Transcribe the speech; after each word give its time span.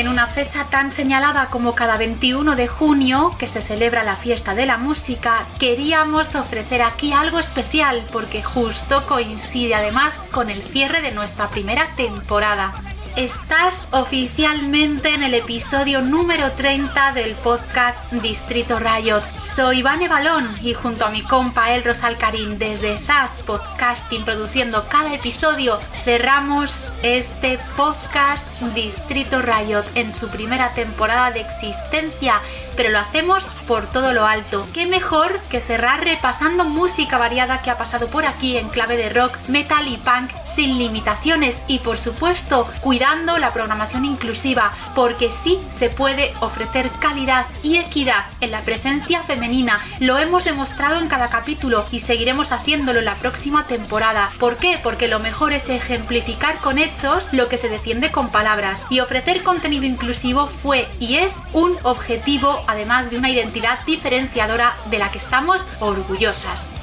En 0.00 0.08
una 0.08 0.26
fecha 0.26 0.64
tan 0.70 0.92
señalada 0.92 1.50
como 1.50 1.74
cada 1.74 1.98
21 1.98 2.56
de 2.56 2.68
junio, 2.68 3.36
que 3.38 3.46
se 3.46 3.60
celebra 3.60 4.02
la 4.02 4.16
fiesta 4.16 4.54
de 4.54 4.64
la 4.64 4.78
música, 4.78 5.46
queríamos 5.58 6.34
ofrecer 6.36 6.80
aquí 6.80 7.12
algo 7.12 7.38
especial 7.38 8.02
porque 8.10 8.42
justo 8.42 9.04
coincide 9.04 9.74
además 9.74 10.18
con 10.30 10.48
el 10.48 10.62
cierre 10.62 11.02
de 11.02 11.12
nuestra 11.12 11.50
primera 11.50 11.86
temporada. 11.96 12.72
Estás 13.16 13.86
oficialmente 13.90 15.12
en 15.12 15.24
el 15.24 15.34
episodio 15.34 16.00
número 16.00 16.52
30 16.52 17.12
del 17.12 17.34
podcast 17.34 17.98
Distrito 18.12 18.78
Riot. 18.78 19.22
Soy 19.38 19.80
Ivane 19.80 20.08
Balón 20.08 20.48
y 20.62 20.74
junto 20.74 21.04
a 21.04 21.10
mi 21.10 21.20
compa 21.22 21.74
El 21.74 21.82
Rosalcarín 21.82 22.58
desde 22.58 22.98
Zast 22.98 23.42
Podcasting 23.42 24.24
produciendo 24.24 24.86
cada 24.88 25.12
episodio 25.12 25.78
cerramos 26.04 26.84
este 27.02 27.58
podcast 27.76 28.46
Distrito 28.74 29.42
Riot 29.42 29.84
en 29.96 30.14
su 30.14 30.28
primera 30.28 30.70
temporada 30.72 31.32
de 31.32 31.40
existencia, 31.40 32.40
pero 32.76 32.90
lo 32.90 33.00
hacemos 33.00 33.44
por 33.66 33.86
todo 33.86 34.12
lo 34.12 34.24
alto. 34.24 34.66
¿Qué 34.72 34.86
mejor 34.86 35.40
que 35.50 35.60
cerrar 35.60 36.04
repasando 36.04 36.64
música 36.64 37.18
variada 37.18 37.60
que 37.60 37.70
ha 37.70 37.76
pasado 37.76 38.06
por 38.06 38.24
aquí 38.24 38.56
en 38.56 38.68
clave 38.68 38.96
de 38.96 39.10
rock, 39.10 39.36
metal 39.48 39.88
y 39.88 39.96
punk 39.96 40.30
sin 40.44 40.78
limitaciones 40.78 41.64
y 41.66 41.80
por 41.80 41.98
supuesto 41.98 42.68
cuidando 42.80 42.99
la 43.00 43.52
programación 43.54 44.04
inclusiva, 44.04 44.72
porque 44.94 45.30
sí 45.30 45.58
se 45.68 45.88
puede 45.88 46.34
ofrecer 46.40 46.90
calidad 47.00 47.46
y 47.62 47.78
equidad 47.78 48.26
en 48.42 48.50
la 48.50 48.60
presencia 48.60 49.22
femenina. 49.22 49.80
Lo 50.00 50.18
hemos 50.18 50.44
demostrado 50.44 51.00
en 51.00 51.08
cada 51.08 51.30
capítulo 51.30 51.86
y 51.90 52.00
seguiremos 52.00 52.52
haciéndolo 52.52 52.98
en 52.98 53.06
la 53.06 53.14
próxima 53.14 53.66
temporada. 53.66 54.30
¿Por 54.38 54.58
qué? 54.58 54.78
Porque 54.82 55.08
lo 55.08 55.18
mejor 55.18 55.54
es 55.54 55.70
ejemplificar 55.70 56.58
con 56.58 56.76
hechos 56.76 57.32
lo 57.32 57.48
que 57.48 57.56
se 57.56 57.70
defiende 57.70 58.10
con 58.10 58.28
palabras. 58.28 58.84
Y 58.90 59.00
ofrecer 59.00 59.42
contenido 59.42 59.86
inclusivo 59.86 60.46
fue 60.46 60.86
y 60.98 61.16
es 61.16 61.36
un 61.54 61.72
objetivo, 61.84 62.62
además 62.66 63.10
de 63.10 63.16
una 63.16 63.30
identidad 63.30 63.78
diferenciadora 63.86 64.74
de 64.90 64.98
la 64.98 65.10
que 65.10 65.18
estamos 65.18 65.66
orgullosas. 65.80 66.79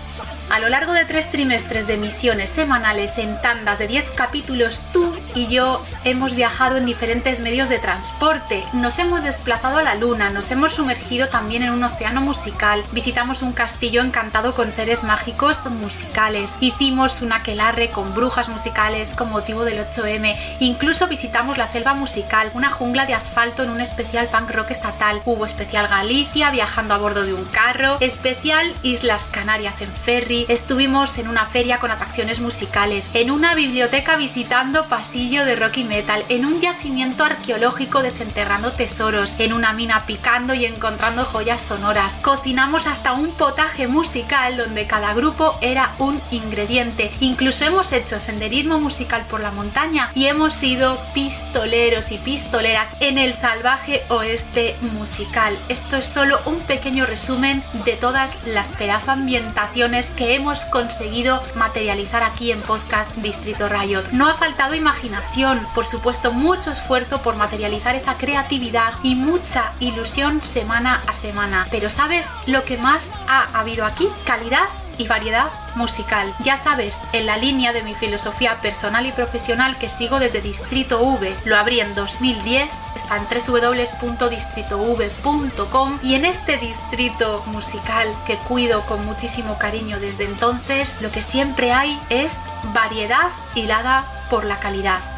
A 0.49 0.59
lo 0.59 0.69
largo 0.69 0.93
de 0.93 1.03
tres 1.03 1.29
trimestres 1.29 1.87
de 1.87 1.95
emisiones 1.95 2.49
semanales 2.49 3.17
en 3.17 3.39
tandas 3.41 3.79
de 3.79 3.87
10 3.87 4.11
capítulos, 4.15 4.81
tú 4.93 5.13
y 5.35 5.47
yo 5.47 5.83
hemos 6.05 6.35
viajado 6.35 6.77
en 6.77 6.85
diferentes 6.85 7.41
medios 7.41 7.67
de 7.67 7.79
transporte, 7.79 8.63
nos 8.71 8.97
hemos 8.97 9.23
desplazado 9.23 9.77
a 9.77 9.83
la 9.83 9.95
luna, 9.95 10.29
nos 10.29 10.49
hemos 10.51 10.73
sumergido 10.73 11.27
también 11.27 11.63
en 11.63 11.71
un 11.71 11.83
océano 11.83 12.21
musical, 12.21 12.81
visitamos 12.93 13.41
un 13.41 13.51
castillo 13.51 14.01
encantado 14.01 14.55
con 14.55 14.71
seres 14.71 15.03
mágicos 15.03 15.65
musicales, 15.65 16.55
hicimos 16.61 17.21
un 17.21 17.33
aquelarre 17.33 17.89
con 17.89 18.15
brujas 18.15 18.47
musicales 18.47 19.13
con 19.15 19.29
motivo 19.29 19.65
del 19.65 19.79
8M, 19.79 20.35
incluso 20.61 21.07
visitamos 21.07 21.57
la 21.57 21.67
selva 21.67 21.93
musical, 21.93 22.51
una 22.53 22.69
jungla 22.69 23.05
de 23.05 23.15
asfalto 23.15 23.63
en 23.63 23.69
un 23.69 23.81
especial 23.81 24.27
punk 24.27 24.51
rock 24.51 24.71
estatal, 24.71 25.21
hubo 25.25 25.45
especial 25.45 25.89
Galicia 25.89 26.51
viajando 26.51 26.93
a 26.93 26.97
bordo 26.97 27.25
de 27.25 27.33
un 27.33 27.45
carro, 27.45 27.97
especial 27.99 28.73
Islas 28.81 29.25
Canarias 29.29 29.81
en 29.81 29.91
ferry, 29.91 30.36
estuvimos 30.49 31.17
en 31.17 31.27
una 31.27 31.45
feria 31.45 31.79
con 31.79 31.91
atracciones 31.91 32.39
musicales, 32.39 33.09
en 33.13 33.31
una 33.31 33.55
biblioteca 33.55 34.17
visitando 34.17 34.87
pasillo 34.87 35.45
de 35.45 35.55
rock 35.55 35.77
y 35.77 35.83
metal, 35.83 36.23
en 36.29 36.45
un 36.45 36.59
yacimiento 36.59 37.23
arqueológico 37.23 38.01
desenterrando 38.01 38.71
tesoros, 38.71 39.35
en 39.39 39.53
una 39.53 39.73
mina 39.73 40.05
picando 40.05 40.53
y 40.53 40.65
encontrando 40.65 41.25
joyas 41.25 41.61
sonoras. 41.61 42.19
Cocinamos 42.21 42.87
hasta 42.87 43.13
un 43.13 43.31
potaje 43.31 43.87
musical 43.87 44.57
donde 44.57 44.87
cada 44.87 45.13
grupo 45.13 45.57
era 45.61 45.93
un 45.99 46.21
ingrediente. 46.31 47.11
Incluso 47.19 47.65
hemos 47.65 47.91
hecho 47.91 48.19
senderismo 48.19 48.79
musical 48.79 49.25
por 49.29 49.39
la 49.39 49.51
montaña 49.51 50.11
y 50.15 50.25
hemos 50.27 50.53
sido 50.53 50.99
pistoleros 51.13 52.11
y 52.11 52.17
pistoleras 52.17 52.95
en 52.99 53.17
el 53.17 53.33
salvaje 53.33 54.03
oeste 54.09 54.75
musical. 54.93 55.57
Esto 55.69 55.97
es 55.97 56.05
solo 56.05 56.39
un 56.45 56.59
pequeño 56.59 57.05
resumen 57.05 57.63
de 57.85 57.93
todas 57.93 58.35
las 58.45 58.71
pedazo 58.71 59.11
ambientaciones 59.11 60.09
que 60.09 60.26
hemos 60.35 60.65
conseguido 60.65 61.41
materializar 61.55 62.23
aquí 62.23 62.51
en 62.51 62.61
Podcast 62.61 63.15
Distrito 63.17 63.69
Riot. 63.69 64.03
No 64.11 64.27
ha 64.27 64.33
faltado 64.33 64.75
imaginación, 64.75 65.65
por 65.73 65.85
supuesto 65.85 66.31
mucho 66.31 66.71
esfuerzo 66.71 67.21
por 67.21 67.35
materializar 67.35 67.95
esa 67.95 68.17
creatividad 68.17 68.93
y 69.03 69.15
mucha 69.15 69.71
ilusión 69.79 70.43
semana 70.43 71.01
a 71.07 71.13
semana. 71.13 71.67
Pero 71.71 71.89
¿sabes 71.89 72.29
lo 72.45 72.65
que 72.65 72.77
más 72.77 73.11
ha 73.27 73.43
habido 73.57 73.85
aquí? 73.85 74.07
Calidad 74.25 74.67
y 74.97 75.07
variedad 75.07 75.49
musical. 75.75 76.33
Ya 76.43 76.57
sabes, 76.57 76.99
en 77.13 77.25
la 77.25 77.37
línea 77.37 77.71
de 77.73 77.83
mi 77.83 77.93
filosofía 77.93 78.57
personal 78.61 79.05
y 79.05 79.11
profesional 79.11 79.77
que 79.77 79.89
sigo 79.89 80.19
desde 80.19 80.41
Distrito 80.41 81.01
V, 81.01 81.35
lo 81.45 81.55
abrí 81.55 81.79
en 81.79 81.93
2010, 81.95 82.69
está 82.95 83.17
en 83.17 83.25
www.distritov.com 83.25 85.99
y 86.03 86.15
en 86.15 86.25
este 86.25 86.57
distrito 86.57 87.43
musical 87.47 88.07
que 88.25 88.37
cuido 88.37 88.81
con 88.81 89.05
muchísimo 89.05 89.57
cariño 89.57 89.99
desde 89.99 90.16
entonces, 90.19 90.97
lo 91.01 91.11
que 91.11 91.21
siempre 91.21 91.71
hay 91.71 91.99
es 92.09 92.41
variedad 92.73 93.31
hilada 93.55 94.05
por 94.29 94.45
la 94.45 94.59
calidad. 94.59 95.16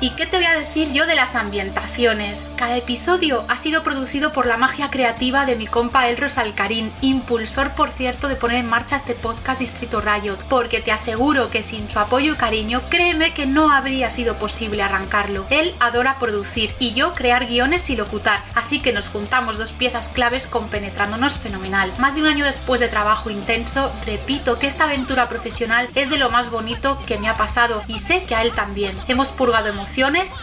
¿Y 0.00 0.10
qué 0.10 0.26
te 0.26 0.36
voy 0.36 0.46
a 0.46 0.56
decir 0.56 0.92
yo 0.92 1.06
de 1.06 1.16
las 1.16 1.34
ambientaciones? 1.34 2.46
Cada 2.54 2.76
episodio 2.76 3.44
ha 3.48 3.56
sido 3.56 3.82
producido 3.82 4.32
por 4.32 4.46
la 4.46 4.56
magia 4.56 4.90
creativa 4.90 5.44
de 5.44 5.56
mi 5.56 5.66
compa 5.66 6.08
Elros 6.08 6.38
Alcarín, 6.38 6.92
impulsor 7.00 7.72
por 7.72 7.90
cierto 7.90 8.28
de 8.28 8.36
poner 8.36 8.58
en 8.58 8.68
marcha 8.68 8.94
este 8.94 9.14
podcast 9.14 9.58
Distrito 9.58 10.00
Riot, 10.00 10.36
porque 10.48 10.80
te 10.80 10.92
aseguro 10.92 11.50
que 11.50 11.64
sin 11.64 11.90
su 11.90 11.98
apoyo 11.98 12.34
y 12.34 12.36
cariño, 12.36 12.80
créeme 12.90 13.34
que 13.34 13.46
no 13.46 13.72
habría 13.72 14.08
sido 14.08 14.38
posible 14.38 14.84
arrancarlo. 14.84 15.46
Él 15.50 15.74
adora 15.80 16.20
producir 16.20 16.72
y 16.78 16.92
yo 16.92 17.12
crear 17.12 17.46
guiones 17.48 17.90
y 17.90 17.96
locutar, 17.96 18.44
así 18.54 18.78
que 18.78 18.92
nos 18.92 19.08
juntamos 19.08 19.58
dos 19.58 19.72
piezas 19.72 20.10
claves 20.10 20.46
compenetrándonos 20.46 21.38
fenomenal. 21.38 21.92
Más 21.98 22.14
de 22.14 22.20
un 22.20 22.28
año 22.28 22.44
después 22.44 22.80
de 22.80 22.86
trabajo 22.86 23.30
intenso, 23.30 23.92
repito 24.06 24.60
que 24.60 24.68
esta 24.68 24.84
aventura 24.84 25.28
profesional 25.28 25.88
es 25.96 26.08
de 26.08 26.18
lo 26.18 26.30
más 26.30 26.52
bonito 26.52 27.02
que 27.04 27.18
me 27.18 27.28
ha 27.28 27.36
pasado 27.36 27.82
y 27.88 27.98
sé 27.98 28.22
que 28.22 28.36
a 28.36 28.42
él 28.42 28.52
también. 28.52 28.96
Hemos 29.08 29.32
purgado 29.32 29.66
emociones 29.66 29.87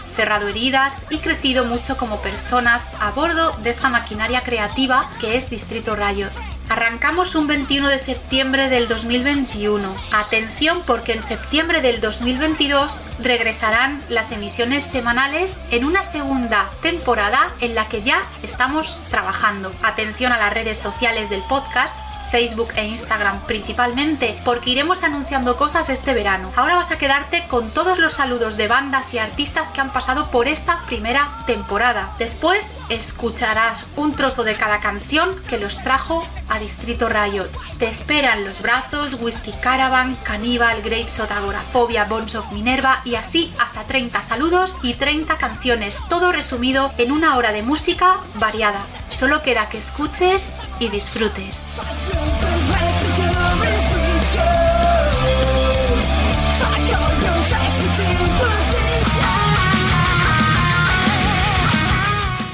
cerrado 0.05 0.47
heridas 0.47 0.97
y 1.09 1.19
crecido 1.19 1.65
mucho 1.65 1.97
como 1.97 2.21
personas 2.21 2.89
a 2.99 3.11
bordo 3.11 3.51
de 3.63 3.69
esta 3.69 3.89
maquinaria 3.89 4.41
creativa 4.41 5.09
que 5.19 5.37
es 5.37 5.49
Distrito 5.49 5.95
Riot. 5.95 6.31
Arrancamos 6.67 7.35
un 7.35 7.45
21 7.45 7.89
de 7.89 7.99
septiembre 7.99 8.69
del 8.69 8.87
2021. 8.87 9.87
Atención 10.11 10.81
porque 10.87 11.13
en 11.13 11.21
septiembre 11.21 11.79
del 11.81 12.01
2022 12.01 13.03
regresarán 13.21 14.01
las 14.09 14.31
emisiones 14.31 14.83
semanales 14.83 15.59
en 15.69 15.85
una 15.85 16.01
segunda 16.01 16.71
temporada 16.81 17.51
en 17.61 17.75
la 17.75 17.87
que 17.87 18.01
ya 18.01 18.23
estamos 18.41 18.97
trabajando. 19.11 19.71
Atención 19.83 20.31
a 20.31 20.37
las 20.37 20.53
redes 20.53 20.79
sociales 20.79 21.29
del 21.29 21.43
podcast 21.43 21.95
Facebook 22.31 22.73
e 22.75 22.85
Instagram 22.85 23.41
principalmente, 23.41 24.39
porque 24.43 24.71
iremos 24.71 25.03
anunciando 25.03 25.55
cosas 25.57 25.89
este 25.89 26.13
verano. 26.13 26.51
Ahora 26.55 26.75
vas 26.75 26.91
a 26.91 26.97
quedarte 26.97 27.47
con 27.47 27.69
todos 27.71 27.99
los 27.99 28.13
saludos 28.13 28.57
de 28.57 28.67
bandas 28.67 29.13
y 29.13 29.19
artistas 29.19 29.71
que 29.71 29.81
han 29.81 29.91
pasado 29.91 30.31
por 30.31 30.47
esta 30.47 30.79
primera 30.87 31.27
temporada. 31.45 32.13
Después 32.17 32.71
escucharás 32.89 33.91
un 33.95 34.15
trozo 34.15 34.43
de 34.43 34.55
cada 34.55 34.79
canción 34.79 35.41
que 35.47 35.57
los 35.57 35.81
trajo 35.83 36.25
a 36.49 36.59
Distrito 36.59 37.09
Riot. 37.09 37.49
Te 37.77 37.87
esperan 37.87 38.45
Los 38.45 38.61
Brazos, 38.61 39.17
Whisky 39.19 39.51
Caravan, 39.53 40.15
Cannibal, 40.23 40.81
Grapes, 40.81 41.19
Agorafobia, 41.19 42.05
Bones 42.05 42.35
of 42.35 42.51
Minerva 42.51 43.01
y 43.03 43.15
así 43.15 43.53
hasta 43.59 43.83
30 43.83 44.21
saludos 44.21 44.75
y 44.81 44.93
30 44.93 45.37
canciones, 45.37 46.01
todo 46.09 46.31
resumido 46.31 46.91
en 46.97 47.11
una 47.11 47.35
hora 47.37 47.51
de 47.51 47.63
música 47.63 48.17
variada. 48.35 48.81
Solo 49.09 49.41
queda 49.41 49.69
que 49.69 49.77
escuches 49.77 50.49
y 50.79 50.89
disfrutes. 50.89 51.63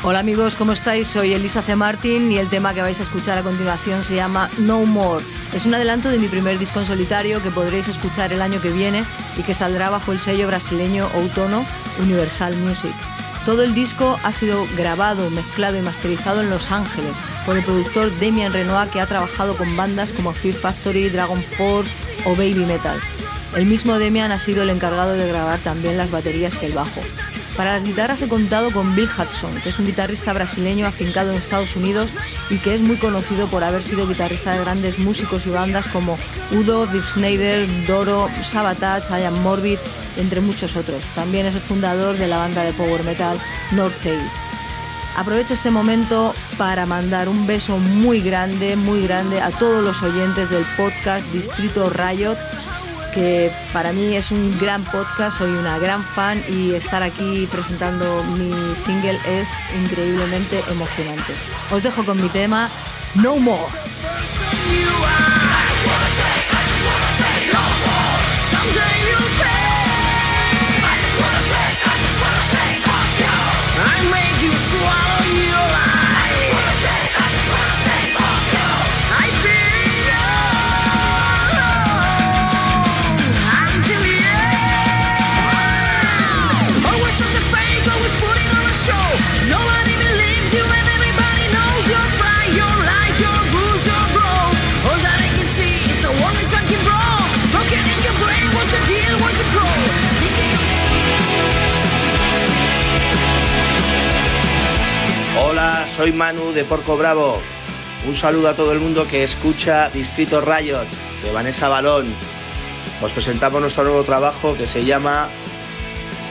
Hola 0.03 0.19
amigos, 0.19 0.55
¿cómo 0.55 0.71
estáis? 0.73 1.07
Soy 1.07 1.33
Elisa 1.33 1.61
C. 1.61 1.75
Martin 1.75 2.31
y 2.31 2.37
el 2.37 2.49
tema 2.49 2.73
que 2.73 2.81
vais 2.81 2.99
a 2.99 3.03
escuchar 3.03 3.37
a 3.37 3.43
continuación 3.43 4.03
se 4.03 4.15
llama 4.15 4.49
No 4.57 4.83
More. 4.85 5.23
Es 5.53 5.65
un 5.65 5.73
adelanto 5.75 6.09
de 6.09 6.17
mi 6.17 6.27
primer 6.27 6.57
disco 6.57 6.79
en 6.79 6.87
solitario 6.87 7.41
que 7.41 7.51
podréis 7.51 7.87
escuchar 7.87 8.33
el 8.33 8.41
año 8.41 8.59
que 8.59 8.71
viene 8.71 9.03
y 9.37 9.43
que 9.43 9.53
saldrá 9.53 9.89
bajo 9.89 10.11
el 10.11 10.19
sello 10.19 10.47
brasileño 10.47 11.07
Outono 11.13 11.65
Universal 11.99 12.57
Music. 12.57 12.93
Todo 13.45 13.63
el 13.63 13.73
disco 13.73 14.19
ha 14.23 14.31
sido 14.31 14.67
grabado, 14.77 15.29
mezclado 15.31 15.77
y 15.77 15.81
masterizado 15.81 16.41
en 16.41 16.51
Los 16.51 16.71
Ángeles 16.71 17.13
por 17.43 17.57
el 17.57 17.63
productor 17.63 18.11
Demian 18.19 18.53
Renoir 18.53 18.89
que 18.89 19.01
ha 19.01 19.07
trabajado 19.07 19.57
con 19.57 19.75
bandas 19.75 20.13
como 20.13 20.31
Fear 20.31 20.53
Factory, 20.53 21.09
Dragon 21.09 21.43
Force 21.57 21.91
o 22.25 22.35
Baby 22.35 22.65
Metal. 22.65 22.99
El 23.55 23.65
mismo 23.65 23.97
Demian 23.97 24.31
ha 24.31 24.39
sido 24.39 24.61
el 24.61 24.69
encargado 24.69 25.13
de 25.13 25.27
grabar 25.27 25.59
también 25.59 25.97
las 25.97 26.11
baterías 26.11 26.53
y 26.61 26.67
el 26.67 26.73
bajo. 26.73 27.01
Para 27.57 27.73
las 27.73 27.83
guitarras 27.83 28.21
he 28.21 28.29
contado 28.29 28.71
con 28.71 28.95
Bill 28.95 29.09
Hudson, 29.09 29.53
que 29.61 29.69
es 29.69 29.77
un 29.77 29.85
guitarrista 29.85 30.33
brasileño 30.33 30.87
afincado 30.87 31.31
en 31.31 31.37
Estados 31.37 31.75
Unidos 31.75 32.09
y 32.49 32.57
que 32.57 32.73
es 32.73 32.81
muy 32.81 32.97
conocido 32.97 33.47
por 33.47 33.63
haber 33.63 33.83
sido 33.83 34.07
guitarrista 34.07 34.53
de 34.53 34.61
grandes 34.61 34.97
músicos 34.99 35.45
y 35.45 35.49
bandas 35.49 35.87
como 35.87 36.17
Udo, 36.51 36.87
Dick 36.87 37.05
Snyder, 37.09 37.67
Doro, 37.85 38.29
Sabotage, 38.43 39.11
I 39.11 39.29
Morbid, 39.41 39.79
entre 40.17 40.41
muchos 40.41 40.75
otros. 40.75 41.03
También 41.13 41.45
es 41.45 41.55
el 41.55 41.61
fundador 41.61 42.17
de 42.17 42.27
la 42.27 42.37
banda 42.37 42.63
de 42.63 42.73
power 42.73 43.03
metal 43.03 43.37
North 43.73 43.95
Tail. 44.01 44.21
Aprovecho 45.17 45.53
este 45.53 45.71
momento 45.71 46.33
para 46.57 46.85
mandar 46.85 47.27
un 47.27 47.45
beso 47.45 47.77
muy 47.77 48.21
grande, 48.21 48.77
muy 48.77 49.01
grande 49.01 49.41
a 49.41 49.51
todos 49.51 49.83
los 49.83 50.01
oyentes 50.03 50.49
del 50.49 50.63
podcast 50.77 51.29
Distrito 51.33 51.89
Riot, 51.89 52.37
que 53.13 53.51
para 53.73 53.93
mí 53.93 54.15
es 54.15 54.31
un 54.31 54.57
gran 54.59 54.83
podcast, 54.83 55.37
soy 55.37 55.51
una 55.51 55.77
gran 55.79 56.03
fan 56.03 56.43
y 56.49 56.73
estar 56.73 57.03
aquí 57.03 57.47
presentando 57.51 58.23
mi 58.23 58.51
single 58.75 59.19
es 59.27 59.49
increíblemente 59.79 60.63
emocionante. 60.69 61.33
Os 61.71 61.83
dejo 61.83 62.05
con 62.05 62.21
mi 62.21 62.29
tema 62.29 62.69
No 63.15 63.37
More. 63.37 63.71
Soy 106.01 106.13
Manu 106.13 106.51
de 106.51 106.63
Porco 106.63 106.97
Bravo. 106.97 107.39
Un 108.07 108.17
saludo 108.17 108.49
a 108.49 108.55
todo 108.55 108.71
el 108.71 108.79
mundo 108.79 109.05
que 109.05 109.23
escucha 109.23 109.91
Distrito 109.91 110.41
Riot 110.41 110.87
de 111.23 111.31
Vanessa 111.31 111.69
Balón. 111.69 112.15
Os 113.03 113.13
presentamos 113.13 113.61
nuestro 113.61 113.83
nuevo 113.83 114.03
trabajo 114.03 114.57
que 114.57 114.65
se 114.65 114.83
llama 114.83 115.29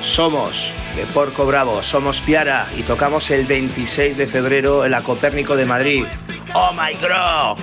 Somos 0.02 0.75
de 0.96 1.06
Porco 1.06 1.46
Bravo. 1.46 1.84
Somos 1.84 2.20
Piara 2.20 2.67
y 2.76 2.82
tocamos 2.82 3.31
el 3.31 3.46
26 3.46 4.17
de 4.17 4.26
febrero 4.26 4.84
en 4.84 4.90
la 4.90 5.02
Copérnico 5.02 5.55
de 5.55 5.67
Madrid. 5.67 6.05
¡Oh 6.52 6.72
my 6.72 6.93
god! 6.94 7.56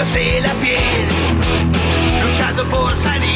Dejándose 0.00 0.40
la 0.40 0.52
piel, 0.54 1.08
luchando 2.22 2.64
por 2.70 2.96
salir. 2.96 3.29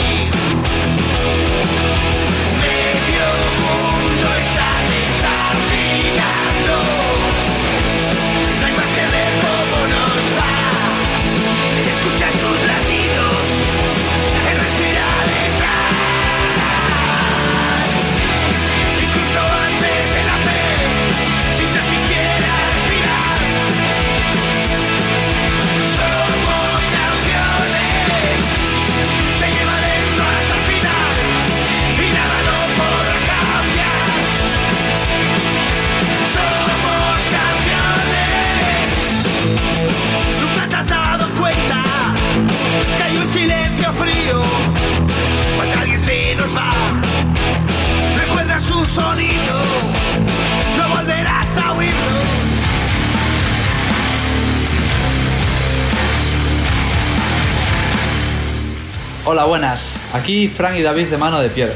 Aquí 60.15 60.47
Frank 60.47 60.77
y 60.77 60.83
David 60.83 61.09
de 61.09 61.19
Mano 61.19 61.41
de 61.41 61.49
Piedra. 61.49 61.75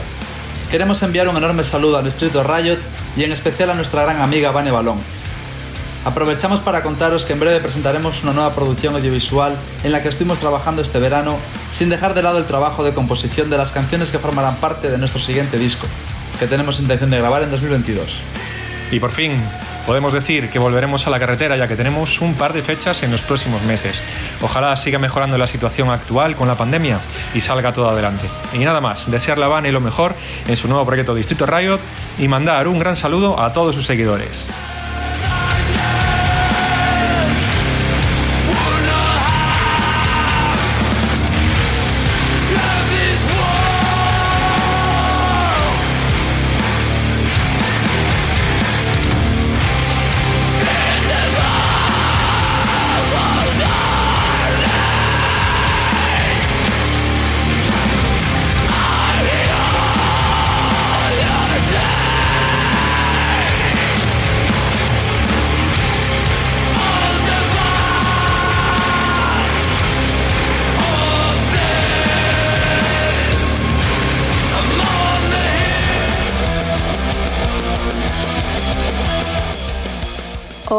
Queremos 0.71 1.03
enviar 1.03 1.29
un 1.29 1.37
enorme 1.37 1.65
saludo 1.65 1.99
al 1.99 2.05
Distrito 2.05 2.45
Riot 2.45 2.79
y 3.17 3.25
en 3.25 3.33
especial 3.33 3.69
a 3.71 3.75
nuestra 3.75 4.05
gran 4.05 4.23
amiga 4.23 4.53
Vane 4.53 4.71
Balón. 4.71 5.01
Aprovechamos 6.05 6.61
para 6.61 6.85
contaros 6.85 7.25
que 7.25 7.33
en 7.33 7.41
breve 7.41 7.59
presentaremos 7.59 8.23
una 8.23 8.33
nueva 8.33 8.55
producción 8.55 8.95
audiovisual 8.95 9.57
en 9.83 9.91
la 9.91 10.05
que 10.05 10.11
estuvimos 10.11 10.39
trabajando 10.39 10.83
este 10.83 11.01
verano 11.01 11.37
sin 11.75 11.89
dejar 11.89 12.15
de 12.15 12.23
lado 12.23 12.39
el 12.39 12.45
trabajo 12.45 12.85
de 12.85 12.95
composición 12.95 13.51
de 13.51 13.59
las 13.59 13.73
canciones 13.73 14.11
que 14.11 14.21
formarán 14.21 14.55
parte 14.59 14.89
de 14.89 14.99
nuestro 14.99 15.19
siguiente 15.19 15.59
disco, 15.59 15.89
que 16.39 16.47
tenemos 16.47 16.79
intención 16.79 17.11
de 17.11 17.19
grabar 17.19 17.43
en 17.43 17.51
2022. 17.51 18.21
Y 18.93 19.01
por 19.01 19.11
fin, 19.11 19.33
podemos 19.89 20.13
decir 20.13 20.51
que 20.51 20.59
volveremos 20.59 21.07
a 21.07 21.11
la 21.11 21.19
carretera 21.19 21.57
ya 21.57 21.67
que 21.67 21.75
tenemos 21.75 22.21
un 22.21 22.35
par 22.35 22.53
de 22.53 22.61
fechas 22.61 23.03
en 23.03 23.11
los 23.11 23.23
próximos 23.23 23.63
meses. 23.63 23.99
Ojalá 24.43 24.77
siga 24.77 24.99
mejorando 24.99 25.39
la 25.39 25.47
situación 25.47 25.89
actual 25.89 26.37
con 26.37 26.47
la 26.47 26.57
pandemia 26.57 27.01
y 27.35 27.41
salga 27.41 27.73
todo 27.73 27.89
adelante. 27.89 28.27
Y 28.53 28.59
nada 28.59 28.83
más, 28.83 29.11
desearle 29.11 29.47
a 29.47 29.49
Vane 29.49 29.73
lo 29.73 29.81
mejor 29.81 30.15
en 30.47 30.59
su 30.59 30.69
nuevo 30.69 30.85
proyecto 30.85 31.15
Distrito 31.15 31.47
Riot 31.47 31.81
y 32.19 32.29
mandar 32.29 32.69
un 32.69 32.79
gran 32.79 32.99
saludo 32.99 33.41
a 33.41 33.55
todos 33.55 33.75
sus 33.75 33.87
seguidores. 33.87 34.45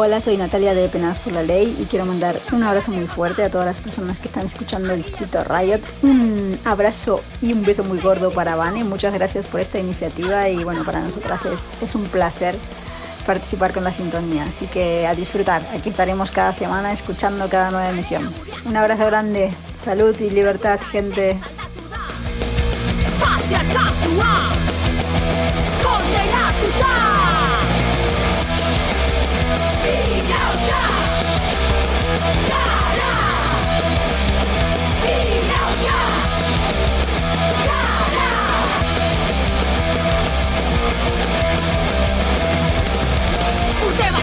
Hola, 0.02 0.18
soy 0.18 0.38
Natalia 0.38 0.72
de 0.72 0.88
Penadas 0.88 1.20
por 1.20 1.34
la 1.34 1.42
Ley 1.42 1.76
y 1.78 1.84
quiero 1.84 2.06
mandar 2.06 2.40
un 2.52 2.62
abrazo 2.62 2.90
muy 2.90 3.06
fuerte 3.06 3.44
a 3.44 3.50
todas 3.50 3.66
las 3.66 3.82
personas 3.82 4.18
que 4.18 4.28
están 4.28 4.46
escuchando 4.46 4.96
Distrito 4.96 5.44
Riot. 5.44 5.82
Un 6.02 6.58
abrazo 6.64 7.20
y 7.42 7.52
un 7.52 7.62
beso 7.66 7.84
muy 7.84 7.98
gordo 7.98 8.30
para 8.30 8.56
Vane. 8.56 8.82
Muchas 8.82 9.12
gracias 9.12 9.44
por 9.44 9.60
esta 9.60 9.78
iniciativa 9.78 10.48
y 10.48 10.64
bueno, 10.64 10.84
para 10.86 11.00
nosotras 11.00 11.44
es, 11.44 11.70
es 11.82 11.94
un 11.94 12.04
placer 12.04 12.56
participar 13.26 13.74
con 13.74 13.84
la 13.84 13.92
sintonía. 13.92 14.44
Así 14.44 14.64
que 14.68 15.06
a 15.06 15.14
disfrutar. 15.14 15.68
Aquí 15.74 15.90
estaremos 15.90 16.30
cada 16.30 16.54
semana 16.54 16.92
escuchando 16.92 17.46
cada 17.50 17.70
nueva 17.70 17.90
emisión. 17.90 18.26
Un 18.64 18.78
abrazo 18.78 19.04
grande. 19.04 19.52
Salud 19.84 20.18
y 20.18 20.30
libertad, 20.30 20.80
gente. 20.80 21.38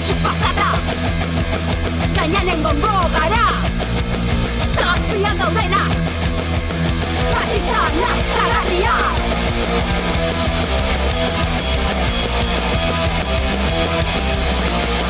batzuk 0.07 0.19
pasata 0.23 0.69
Gainanen 2.15 2.63
gongo 2.63 2.95
gara. 3.11 3.45
Gazpian 4.79 5.37
daudena 5.37 5.83
Batxista 7.33 7.79
nazkagarria. 8.01 8.95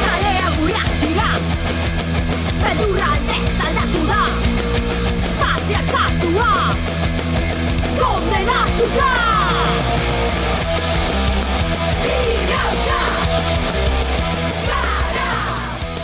Kalea 0.02 0.50
gureak 0.58 0.92
dira. 1.04 1.30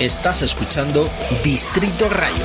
Estás 0.04 0.42
escuchando 0.42 1.10
Distrito 1.46 2.10
Rayo. 2.10 2.44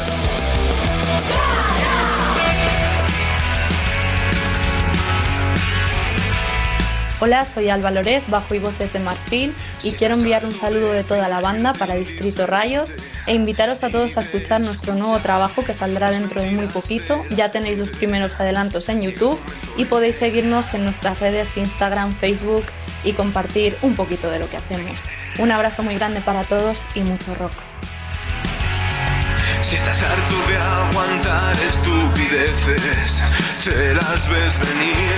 Hola, 7.18 7.44
soy 7.44 7.68
Alba 7.68 7.90
Loret, 7.90 8.22
bajo 8.28 8.54
y 8.54 8.60
voces 8.60 8.92
de 8.92 9.00
Marfil 9.00 9.52
y 9.82 9.90
quiero 9.90 10.14
enviar 10.14 10.44
un 10.44 10.54
saludo 10.54 10.92
de 10.92 11.02
toda 11.02 11.28
la 11.28 11.40
banda 11.40 11.72
para 11.72 11.96
Distrito 11.96 12.46
Riot 12.46 12.86
e 13.26 13.34
invitaros 13.34 13.82
a 13.82 13.90
todos 13.90 14.16
a 14.16 14.20
escuchar 14.20 14.60
nuestro 14.60 14.94
nuevo 14.94 15.18
trabajo 15.20 15.64
que 15.64 15.74
saldrá 15.74 16.12
dentro 16.12 16.40
de 16.40 16.52
muy 16.52 16.68
poquito. 16.68 17.24
Ya 17.30 17.50
tenéis 17.50 17.78
los 17.78 17.90
primeros 17.90 18.38
adelantos 18.38 18.88
en 18.88 19.02
YouTube 19.02 19.36
y 19.76 19.84
podéis 19.86 20.14
seguirnos 20.14 20.74
en 20.74 20.84
nuestras 20.84 21.18
redes 21.18 21.56
Instagram, 21.56 22.14
Facebook 22.14 22.66
y 23.08 23.14
compartir 23.14 23.78
un 23.80 23.94
poquito 23.94 24.30
de 24.30 24.38
lo 24.38 24.50
que 24.50 24.58
hacemos. 24.58 25.04
Un 25.38 25.50
abrazo 25.50 25.82
muy 25.82 25.94
grande 25.94 26.20
para 26.20 26.44
todos 26.44 26.84
y 26.94 27.00
mucho 27.00 27.34
rock. 27.34 27.52
Si 29.62 29.76
estás 29.76 30.02
harto 30.02 30.36
de 30.48 30.56
aguantar 30.58 31.56
estupideces, 31.68 33.22
te 33.64 33.94
las 33.94 34.28
ves 34.28 34.58
venir 34.58 35.16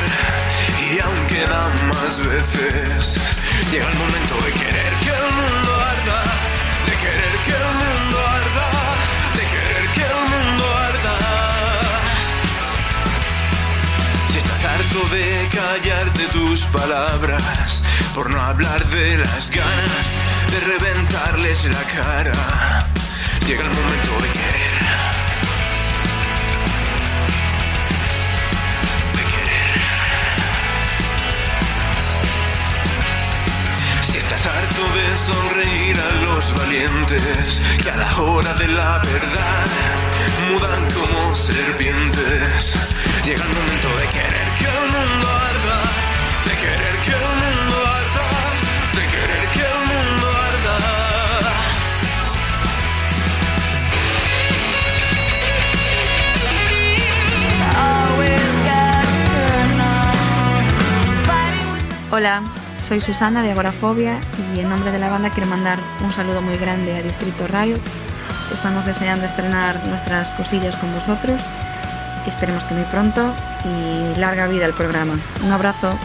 y 0.92 1.00
aún 1.00 1.26
quedan 1.26 1.88
más 1.88 2.20
veces. 2.24 3.20
Llega 3.72 3.90
el 3.90 3.98
momento 3.98 4.36
de 4.44 4.52
querer 4.52 4.92
que 5.02 5.10
el 5.10 5.34
mundo 5.34 5.59
de 14.90 15.48
callarte 15.52 16.24
tus 16.32 16.66
palabras, 16.66 17.84
por 18.12 18.28
no 18.28 18.40
hablar 18.40 18.84
de 18.86 19.18
las 19.18 19.48
ganas 19.50 20.18
de 20.50 20.60
reventarles 20.60 21.64
la 21.66 21.82
cara. 21.84 22.86
Llega 23.46 23.62
el 23.62 23.68
momento 23.68 24.20
de 24.20 24.28
querer. 24.32 24.79
Estás 34.40 34.56
harto 34.56 34.82
de 34.94 35.18
sonreír 35.18 35.96
a 36.00 36.10
los 36.24 36.54
valientes 36.54 37.62
que 37.82 37.90
a 37.90 37.96
la 37.96 38.20
hora 38.20 38.54
de 38.54 38.68
la 38.68 38.98
verdad 38.98 39.66
mudan 40.50 40.88
como 40.92 41.34
serpientes. 41.34 42.76
Llega 43.24 43.44
el 43.44 43.48
momento 43.48 43.88
de 43.98 44.08
querer 44.08 44.48
que 44.58 44.64
el 44.64 44.86
mundo 44.94 45.28
arda, 45.28 45.82
de 46.44 46.56
querer 46.56 46.96
que 47.04 47.10
el 47.10 47.26
mundo 47.42 47.76
arda, 47.98 48.28
de 48.94 49.02
querer 49.12 49.44
que 49.52 49.60
el 49.60 49.78
mundo 49.90 50.26
arda. 50.48 50.78
Hola, 62.12 62.59
soy 62.90 63.00
Susana 63.00 63.44
de 63.44 63.52
Agorafobia 63.52 64.20
y 64.52 64.58
en 64.58 64.68
nombre 64.68 64.90
de 64.90 64.98
la 64.98 65.08
banda 65.08 65.30
quiero 65.30 65.48
mandar 65.48 65.78
un 66.02 66.10
saludo 66.10 66.42
muy 66.42 66.56
grande 66.56 66.96
a 66.96 67.02
Distrito 67.02 67.46
Riot. 67.46 67.78
Estamos 68.52 68.84
deseando 68.84 69.26
estrenar 69.26 69.76
nuestras 69.86 70.32
cosillas 70.32 70.74
con 70.74 70.92
vosotros. 70.92 71.40
Esperemos 72.26 72.64
que 72.64 72.74
muy 72.74 72.82
pronto 72.86 73.32
y 73.64 74.18
larga 74.18 74.48
vida 74.48 74.64
al 74.64 74.72
programa. 74.72 75.16
Un 75.44 75.52
abrazo. 75.52 75.96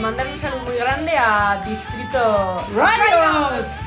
Mandar 0.00 0.26
un 0.26 0.38
saludo 0.38 0.62
muy 0.64 0.76
grande 0.76 1.12
a 1.16 1.62
Distrito 1.64 2.66
Riot. 2.74 3.83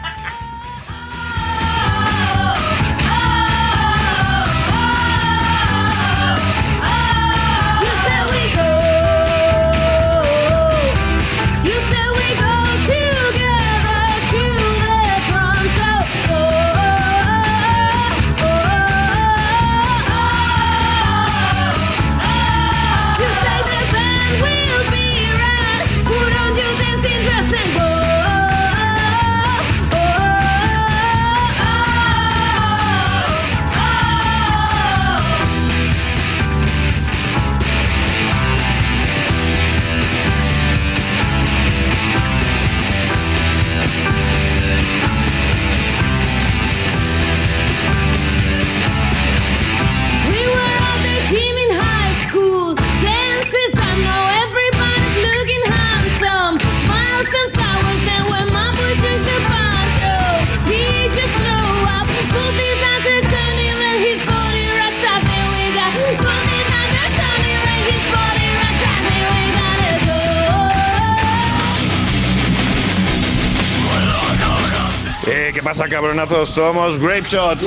Pasa, 75.68 75.90
cabronazos? 75.90 76.50
Somos 76.50 76.98
Grapeshot. 76.98 77.60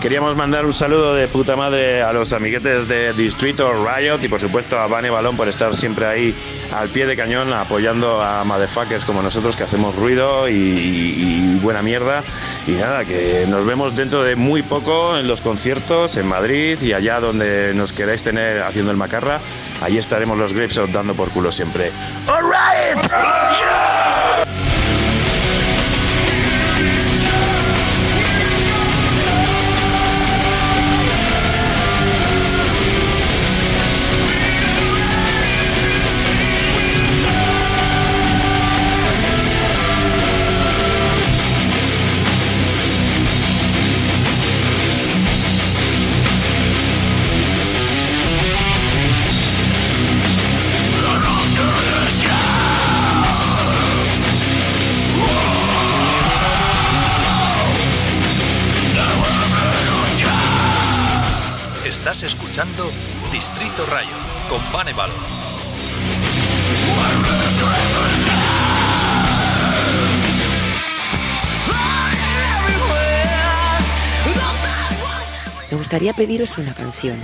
Queríamos 0.00 0.34
mandar 0.34 0.64
un 0.64 0.72
saludo 0.72 1.12
de 1.14 1.28
puta 1.28 1.56
madre 1.56 2.00
a 2.02 2.10
los 2.14 2.32
amiguetes 2.32 2.88
de 2.88 3.12
Distrito 3.12 3.70
Riot 3.74 4.18
y 4.22 4.28
por 4.28 4.40
supuesto 4.40 4.78
a 4.78 4.86
Vane 4.86 5.10
Balón 5.10 5.36
por 5.36 5.46
estar 5.46 5.76
siempre 5.76 6.06
ahí 6.06 6.34
al 6.74 6.88
pie 6.88 7.04
de 7.04 7.14
cañón 7.16 7.52
apoyando 7.52 8.22
a 8.22 8.44
motherfuckers 8.44 9.04
como 9.04 9.20
nosotros 9.20 9.56
que 9.56 9.64
hacemos 9.64 9.94
ruido 9.96 10.48
y, 10.48 10.52
y- 10.54 11.54
y 11.56 11.58
buena 11.60 11.82
mierda. 11.82 12.22
Y 12.66 12.72
nada, 12.72 13.04
que 13.04 13.44
nos 13.46 13.66
vemos 13.66 13.94
dentro 13.94 14.22
de 14.22 14.36
muy 14.36 14.62
poco 14.62 15.18
en 15.18 15.28
los 15.28 15.42
conciertos 15.42 16.16
en 16.16 16.26
Madrid 16.28 16.78
y 16.80 16.94
allá 16.94 17.20
donde 17.20 17.72
nos 17.74 17.92
queráis 17.92 18.22
tener 18.22 18.62
haciendo 18.62 18.90
el 18.90 18.96
macarra. 18.96 19.40
Allí 19.82 19.98
estaremos 19.98 20.38
los 20.38 20.54
Grapeshot 20.54 20.90
dando 20.90 21.12
por 21.14 21.28
culo 21.28 21.52
siempre. 21.52 21.90
¡Alright! 22.26 23.73
Distrito 63.32 63.84
Rayo 63.86 64.14
con. 64.48 64.62
Me 75.68 75.76
gustaría 75.76 76.12
pediros 76.12 76.56
una 76.56 76.72
canción. 76.74 77.18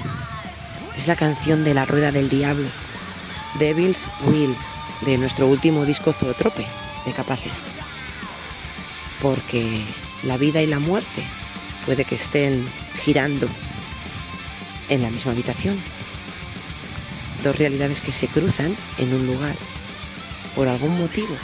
Es 0.97 1.07
la 1.07 1.15
canción 1.15 1.63
de 1.63 1.75
La 1.75 1.87
Rueda 1.87 2.11
del 2.11 2.29
Diablo, 2.29 2.67
Devil's 3.61 4.11
Will, 4.25 4.57
de 5.03 5.17
nuestro 5.17 5.47
último 5.47 5.85
disco 5.85 6.13
Zootrope, 6.13 6.67
de 7.07 7.13
Capaces. 7.13 7.71
Porque 9.23 9.85
la 10.25 10.37
vida 10.37 10.61
y 10.61 10.67
la 10.67 10.81
muerte 10.81 11.23
puede 11.87 12.05
que 12.05 12.17
estén 12.17 12.69
girando 13.05 13.47
en 14.91 15.03
la 15.03 15.11
misma 15.11 15.33
habitación. 15.33 15.79
Dos 17.43 17.57
realidades 17.57 18.03
que 18.03 18.13
se 18.13 18.27
cruzan 18.27 18.77
en 18.99 19.15
un 19.15 19.27
lugar 19.27 19.55
por 20.55 20.69
algún 20.69 20.99
motivo 20.99 21.35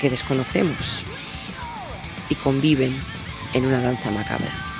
que 0.00 0.10
desconocemos 0.10 1.02
y 2.28 2.36
conviven 2.36 2.94
en 3.54 3.66
una 3.66 3.80
danza 3.80 4.10
macabra. 4.10 4.70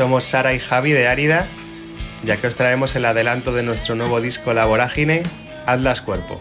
Somos 0.00 0.24
Sara 0.24 0.54
y 0.54 0.58
Javi 0.58 0.92
de 0.92 1.08
Árida, 1.08 1.46
ya 2.24 2.38
que 2.38 2.46
os 2.46 2.56
traemos 2.56 2.96
el 2.96 3.04
adelanto 3.04 3.52
de 3.52 3.62
nuestro 3.62 3.96
nuevo 3.96 4.22
disco 4.22 4.54
La 4.54 4.64
Vorágine, 4.64 5.22
Atlas 5.66 6.00
Cuerpo. 6.00 6.40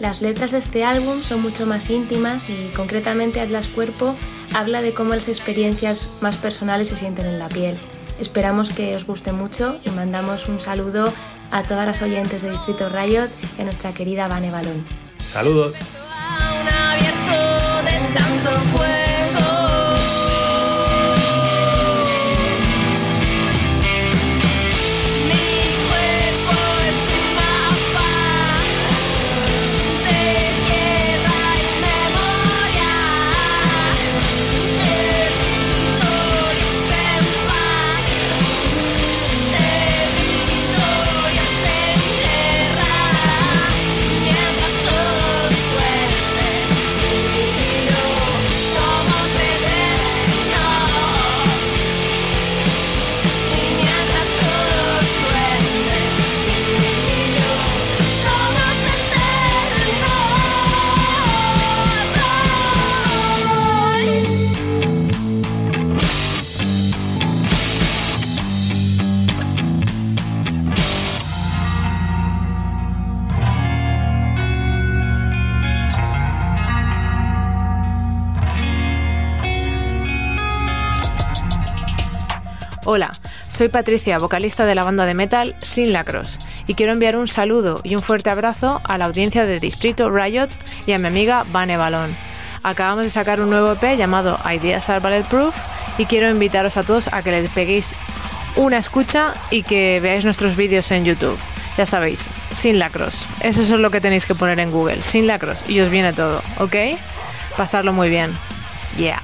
Las 0.00 0.22
letras 0.22 0.50
de 0.50 0.58
este 0.58 0.82
álbum 0.82 1.22
son 1.22 1.40
mucho 1.40 1.66
más 1.66 1.88
íntimas 1.88 2.50
y 2.50 2.72
concretamente 2.74 3.40
Atlas 3.40 3.68
Cuerpo 3.68 4.16
habla 4.52 4.82
de 4.82 4.92
cómo 4.92 5.14
las 5.14 5.28
experiencias 5.28 6.08
más 6.20 6.34
personales 6.34 6.88
se 6.88 6.96
sienten 6.96 7.26
en 7.26 7.38
la 7.38 7.48
piel. 7.48 7.78
Esperamos 8.18 8.70
que 8.70 8.96
os 8.96 9.06
guste 9.06 9.30
mucho 9.30 9.78
y 9.84 9.90
mandamos 9.90 10.48
un 10.48 10.58
saludo 10.58 11.14
a 11.52 11.62
todas 11.62 11.86
las 11.86 12.02
oyentes 12.02 12.42
de 12.42 12.50
Distrito 12.50 12.88
Riot 12.88 13.28
y 13.56 13.60
a 13.60 13.64
nuestra 13.66 13.92
querida 13.92 14.26
Vane 14.26 14.50
Balón. 14.50 14.84
Saludos. 15.24 15.76
Soy 83.54 83.68
Patricia, 83.68 84.18
vocalista 84.18 84.66
de 84.66 84.74
la 84.74 84.82
banda 84.82 85.06
de 85.06 85.14
metal 85.14 85.54
Sin 85.60 85.92
Lacros, 85.92 86.40
y 86.66 86.74
quiero 86.74 86.92
enviar 86.92 87.16
un 87.16 87.28
saludo 87.28 87.80
y 87.84 87.94
un 87.94 88.02
fuerte 88.02 88.28
abrazo 88.28 88.80
a 88.82 88.98
la 88.98 89.04
audiencia 89.04 89.46
de 89.46 89.60
Distrito 89.60 90.10
Riot 90.10 90.48
y 90.86 90.92
a 90.92 90.98
mi 90.98 91.06
amiga 91.06 91.44
Vane 91.52 91.76
Balón. 91.76 92.16
Acabamos 92.64 93.04
de 93.04 93.10
sacar 93.10 93.40
un 93.40 93.50
nuevo 93.50 93.70
EP 93.72 93.96
llamado 93.96 94.40
Ideas 94.52 94.90
Are 94.90 94.98
Bulletproof 94.98 95.54
y 95.98 96.06
quiero 96.06 96.30
invitaros 96.30 96.76
a 96.76 96.82
todos 96.82 97.06
a 97.12 97.22
que 97.22 97.30
le 97.30 97.48
peguéis 97.48 97.94
una 98.56 98.78
escucha 98.78 99.34
y 99.50 99.62
que 99.62 100.00
veáis 100.00 100.24
nuestros 100.24 100.56
vídeos 100.56 100.90
en 100.90 101.04
YouTube. 101.04 101.38
Ya 101.78 101.86
sabéis, 101.86 102.28
Sin 102.52 102.80
Lacros. 102.80 103.24
Eso 103.38 103.62
es 103.62 103.70
lo 103.70 103.90
que 103.90 104.00
tenéis 104.00 104.26
que 104.26 104.34
poner 104.34 104.58
en 104.58 104.72
Google, 104.72 105.00
Sin 105.02 105.28
Lacros, 105.28 105.62
y 105.68 105.78
os 105.78 105.90
viene 105.90 106.12
todo, 106.12 106.42
¿ok? 106.58 106.74
Pasarlo 107.56 107.92
muy 107.92 108.10
bien. 108.10 108.32
Yeah. 108.98 109.22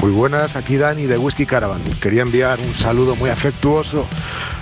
Muy 0.00 0.10
buenas, 0.12 0.56
aquí 0.56 0.76
Dani 0.76 1.06
de 1.06 1.18
Whisky 1.18 1.44
Caravan. 1.44 1.82
Quería 2.00 2.22
enviar 2.22 2.60
un 2.60 2.74
saludo 2.74 3.16
muy 3.16 3.30
afectuoso 3.30 4.06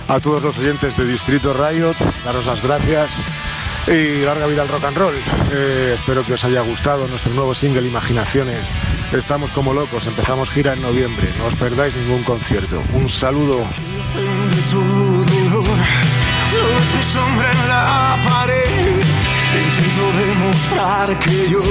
a 0.07 0.19
todos 0.19 0.41
los 0.41 0.57
oyentes 0.57 0.97
de 0.97 1.05
Distrito 1.05 1.53
Riot, 1.53 1.95
daros 2.25 2.45
las 2.45 2.61
gracias 2.61 3.11
y 3.87 4.23
larga 4.25 4.47
vida 4.47 4.63
al 4.63 4.67
rock 4.67 4.83
and 4.85 4.97
roll. 4.97 5.13
Eh, 5.53 5.93
espero 5.95 6.25
que 6.25 6.33
os 6.33 6.43
haya 6.43 6.61
gustado 6.61 7.07
nuestro 7.07 7.33
nuevo 7.33 7.53
single 7.53 7.87
Imaginaciones. 7.87 8.59
Estamos 9.13 9.51
como 9.51 9.73
locos, 9.73 10.05
empezamos 10.05 10.49
gira 10.49 10.73
en 10.73 10.81
noviembre, 10.81 11.29
no 11.37 11.45
os 11.45 11.55
perdáis 11.55 11.95
ningún 11.95 12.23
concierto. 12.23 12.81
Un 12.93 13.07
saludo. 13.07 13.65
Es 16.55 16.95
mi 16.95 17.03
sombra 17.03 17.51
en 17.51 17.67
la 17.67 18.17
pared. 18.23 19.03
Intento 19.65 20.03
demostrar 20.17 21.19
que 21.19 21.49
yo 21.49 21.61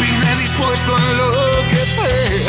vine 0.00 0.36
dispuesto 0.40 0.96
a 0.96 0.98
enloquecer. 0.98 2.42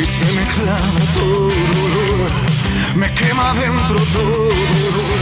Y 0.00 0.04
se 0.04 0.26
me 0.32 0.42
clava 0.54 1.02
todo 1.14 1.48
dolor. 1.48 2.30
Me 2.94 3.10
quema 3.14 3.54
dentro 3.54 3.96
todo 4.12 4.48
dolor. 4.48 5.20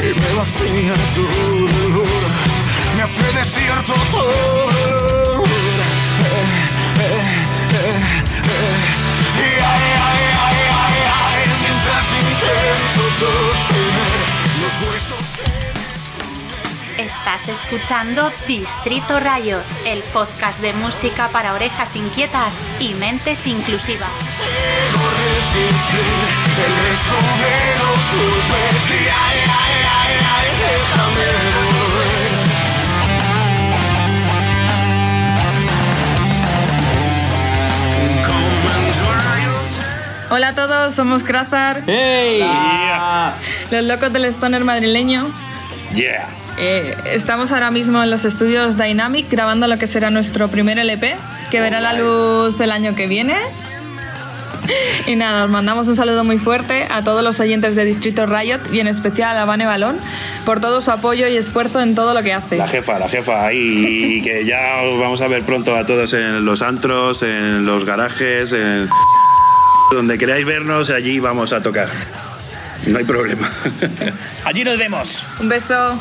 Y 0.00 0.18
me 0.18 0.34
vacía 0.34 0.94
todo 1.14 1.68
dolor. 1.78 2.30
Me 2.96 3.02
hace 3.02 3.22
muerto 3.32 3.94
todo. 4.10 5.44
Y 9.38 9.52
ay, 9.52 9.86
ay, 10.08 10.24
ay, 10.46 10.60
ay, 10.82 10.98
ay, 11.20 11.42
mientras 11.62 12.06
intento 12.20 13.02
sostener 13.18 14.29
los 14.70 14.88
huesos 14.88 15.36
Estás 16.98 17.48
escuchando 17.48 18.30
Distrito 18.46 19.18
Rayo, 19.20 19.62
el 19.86 20.02
podcast 20.12 20.60
de 20.60 20.74
música 20.74 21.28
para 21.28 21.54
orejas 21.54 21.96
inquietas 21.96 22.60
y 22.78 22.92
mentes 22.94 23.46
inclusivas. 23.46 24.10
Consigo 24.10 25.10
resistir 25.16 26.04
el 26.66 26.76
resto 26.84 27.16
de 27.40 27.54
los 27.78 28.00
golpes 28.20 28.90
y 28.90 29.08
ay, 29.08 29.38
ay, 29.48 29.76
ay, 29.88 30.14
ay, 30.28 30.48
déjame 30.60 31.24
volver. 31.54 32.10
Hola 40.32 40.48
a 40.48 40.54
todos, 40.54 40.94
somos 40.94 41.24
Krazar. 41.24 41.82
¡Hey! 41.86 42.40
Los 43.70 43.84
locos 43.84 44.12
del 44.12 44.24
stoner 44.26 44.64
madrileño. 44.64 45.30
Yeah. 45.94 46.28
Eh, 46.58 46.96
estamos 47.06 47.52
ahora 47.52 47.70
mismo 47.70 48.02
en 48.02 48.10
los 48.10 48.24
estudios 48.24 48.76
Dynamic 48.76 49.30
grabando 49.30 49.66
lo 49.66 49.78
que 49.78 49.86
será 49.86 50.10
nuestro 50.10 50.48
primer 50.48 50.78
LP, 50.78 51.16
que 51.50 51.60
verá 51.60 51.80
la 51.80 51.92
luz 51.94 52.60
el 52.60 52.70
año 52.70 52.94
que 52.94 53.06
viene. 53.06 53.36
Y 55.06 55.16
nada, 55.16 55.44
os 55.44 55.50
mandamos 55.50 55.88
un 55.88 55.96
saludo 55.96 56.22
muy 56.22 56.38
fuerte 56.38 56.86
a 56.90 57.02
todos 57.02 57.24
los 57.24 57.40
oyentes 57.40 57.74
de 57.74 57.84
Distrito 57.84 58.26
Riot 58.26 58.60
y 58.72 58.80
en 58.80 58.86
especial 58.86 59.36
a 59.38 59.44
Vane 59.44 59.66
Balón 59.66 59.98
por 60.44 60.60
todo 60.60 60.80
su 60.80 60.90
apoyo 60.90 61.26
y 61.28 61.36
esfuerzo 61.36 61.80
en 61.80 61.94
todo 61.94 62.14
lo 62.14 62.22
que 62.22 62.32
hace. 62.32 62.56
La 62.56 62.68
jefa, 62.68 62.98
la 62.98 63.08
jefa 63.08 63.52
y 63.52 64.22
que 64.22 64.44
ya 64.44 64.82
os 64.82 65.00
vamos 65.00 65.20
a 65.22 65.28
ver 65.28 65.42
pronto 65.42 65.76
a 65.76 65.84
todos 65.86 66.12
en 66.12 66.44
los 66.44 66.62
antros, 66.62 67.22
en 67.22 67.66
los 67.66 67.84
garajes, 67.84 68.52
en 68.52 68.88
donde 69.90 70.18
queráis 70.18 70.46
vernos, 70.46 70.90
allí 70.90 71.18
vamos 71.18 71.52
a 71.52 71.62
tocar. 71.62 71.88
No 72.86 72.98
hay 72.98 73.04
problema. 73.04 73.50
Allí 74.44 74.64
nos 74.64 74.78
vemos. 74.78 75.24
Un 75.38 75.48
beso. 75.48 75.98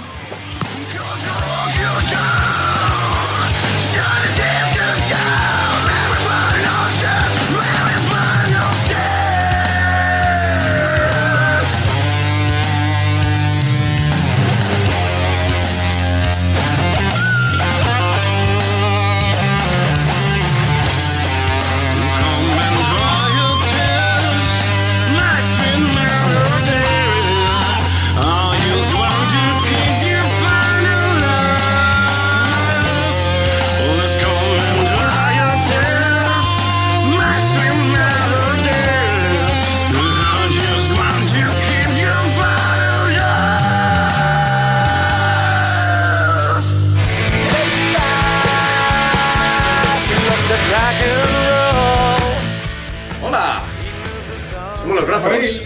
Los 55.20 55.30
brazos. 55.40 55.64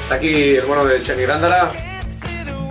Está 0.00 0.14
aquí 0.16 0.56
el 0.56 0.64
bueno 0.66 0.84
de 0.84 1.00
Chemi 1.00 1.24
Gándara, 1.24 1.68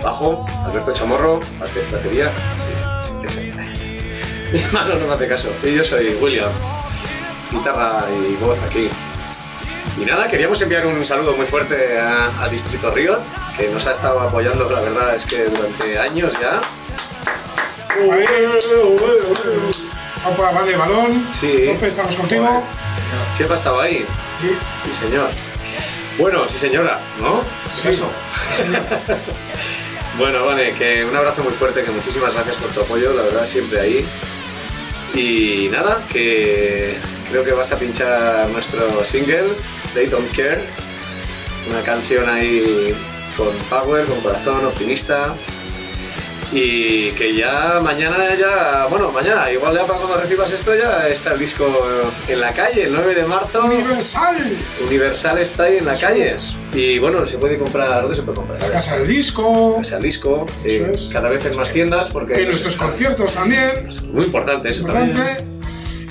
bajo, 0.02 0.46
Alberto 0.66 0.92
Chamorro, 0.92 1.38
bate- 1.60 1.84
batería. 1.92 2.32
Sí, 2.56 2.70
sí, 3.00 3.14
ese, 3.24 3.48
ese. 3.72 3.86
Mi 4.52 4.60
hermano 4.62 4.94
no 4.94 5.06
me 5.06 5.14
hace 5.14 5.28
caso. 5.28 5.48
Y 5.62 5.74
yo 5.76 5.84
soy 5.84 6.16
William, 6.20 6.50
guitarra 7.52 8.02
y 8.10 8.34
voz 8.42 8.60
aquí. 8.62 8.88
Y 10.00 10.04
nada, 10.04 10.28
queríamos 10.28 10.60
enviar 10.62 10.86
un 10.86 11.04
saludo 11.04 11.32
muy 11.36 11.46
fuerte 11.46 11.98
a, 11.98 12.30
a 12.42 12.48
Distrito 12.48 12.90
Río, 12.90 13.18
que 13.56 13.68
nos 13.68 13.86
ha 13.86 13.92
estado 13.92 14.20
apoyando, 14.20 14.68
la 14.70 14.80
verdad 14.80 15.14
es 15.14 15.24
que 15.26 15.44
durante 15.44 15.98
años 15.98 16.32
ya. 16.40 16.60
Opa, 20.26 20.50
vale, 20.52 20.76
balón. 20.76 21.26
Sí. 21.28 21.70
Estamos 21.82 22.14
contigo. 22.16 22.62
Siempre 23.32 23.54
ha 23.54 23.58
estado 23.58 23.80
ahí. 23.80 24.04
Sí. 24.40 24.56
Sí, 24.84 24.94
señor. 24.94 25.30
Bueno, 26.18 26.48
sí, 26.48 26.58
señora, 26.58 27.00
¿no? 27.20 27.44
Sí. 27.72 27.90
Eso. 27.90 28.10
bueno, 30.18 30.44
vale, 30.44 30.74
que 30.74 31.04
un 31.04 31.14
abrazo 31.14 31.44
muy 31.44 31.52
fuerte, 31.52 31.84
que 31.84 31.92
muchísimas 31.92 32.34
gracias 32.34 32.56
por 32.56 32.72
tu 32.72 32.80
apoyo, 32.80 33.14
la 33.14 33.22
verdad, 33.22 33.46
siempre 33.46 33.80
ahí. 33.80 34.06
Y 35.14 35.68
nada, 35.68 36.04
que 36.12 36.98
creo 37.30 37.44
que 37.44 37.52
vas 37.52 37.70
a 37.70 37.78
pinchar 37.78 38.48
nuestro 38.50 39.04
single, 39.04 39.54
They 39.94 40.06
Don't 40.06 40.28
Care, 40.34 40.60
una 41.70 41.82
canción 41.82 42.28
ahí 42.28 42.92
con 43.36 43.54
power, 43.70 44.04
con 44.06 44.20
corazón 44.20 44.64
optimista. 44.66 45.34
Y 46.52 47.10
que 47.12 47.34
ya 47.34 47.78
mañana 47.82 48.34
ya, 48.38 48.86
bueno, 48.88 49.12
mañana, 49.12 49.50
igual 49.52 49.74
ya 49.74 49.86
para 49.86 49.98
cuando 49.98 50.16
recibas 50.16 50.50
esto 50.50 50.74
ya 50.74 51.06
está 51.06 51.34
el 51.34 51.38
disco 51.38 51.66
en 52.26 52.40
la 52.40 52.52
calle, 52.52 52.84
el 52.84 52.92
9 52.92 53.14
de 53.14 53.24
marzo. 53.24 53.64
Universal. 53.64 54.36
Universal 54.86 55.38
está 55.38 55.64
ahí 55.64 55.76
en 55.78 55.84
la 55.86 55.98
calle. 55.98 56.36
Y 56.72 56.98
bueno, 56.98 57.26
se 57.26 57.38
puede 57.38 57.58
comprar, 57.58 58.02
¿dónde 58.02 58.16
se 58.16 58.22
puede 58.22 58.36
comprar? 58.36 58.60
La 58.62 58.70
casa 58.70 58.96
del 58.96 59.08
disco. 59.08 59.76
Casa 59.78 59.96
del 59.96 60.04
disco, 60.04 60.44
Eso 60.64 60.86
eh, 60.86 60.90
es. 60.94 61.10
cada 61.12 61.28
vez 61.28 61.44
en 61.44 61.56
más 61.56 61.70
tiendas 61.70 62.08
porque... 62.10 62.34
En 62.34 62.46
nuestros 62.46 62.76
conciertos 62.76 63.32
también. 63.32 63.88
Muy 64.12 64.24
importante 64.24 64.70
eso 64.70 64.86
también. 64.86 65.57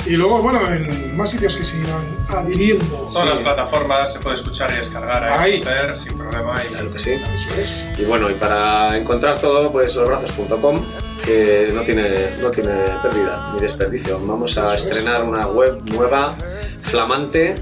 Y 0.10 0.16
luego, 0.16 0.42
bueno, 0.42 0.60
en 0.72 1.16
más 1.18 1.30
sitios 1.32 1.56
que 1.56 1.64
se 1.66 1.78
irán 1.78 2.04
adhiriendo. 2.30 2.86
Todas 3.12 3.28
las 3.28 3.40
plataformas 3.40 4.14
se 4.14 4.20
puede 4.20 4.36
escuchar 4.36 4.72
y 4.72 4.78
descargar 4.78 5.24
Ahí. 5.24 5.54
ahí, 5.56 5.62
ver 5.64 5.98
sin 5.98 6.18
problema. 6.18 6.56
Y... 6.64 6.68
Claro 6.74 6.94
que 6.94 7.00
sí. 7.00 7.12
Eso 7.34 7.50
es. 7.60 7.86
Y 7.98 8.06
bueno, 8.06 8.30
y 8.30 8.36
para 8.36 8.96
encontrar 8.98 9.38
todo, 9.40 9.70
pues 9.72 9.96
losbrazos.com, 9.96 10.82
que 11.24 11.72
no 11.74 11.82
tiene, 11.82 12.10
no 12.42 12.50
tiene 12.52 12.72
pérdida 13.04 13.52
ni 13.54 13.60
desperdicio. 13.60 14.20
Vamos 14.26 14.58
a 14.58 14.64
Eso 14.66 14.76
es. 14.76 14.86
estrenar 14.86 15.24
una 15.24 15.46
web 15.48 15.82
nueva, 15.92 16.36
flamante. 16.82 17.56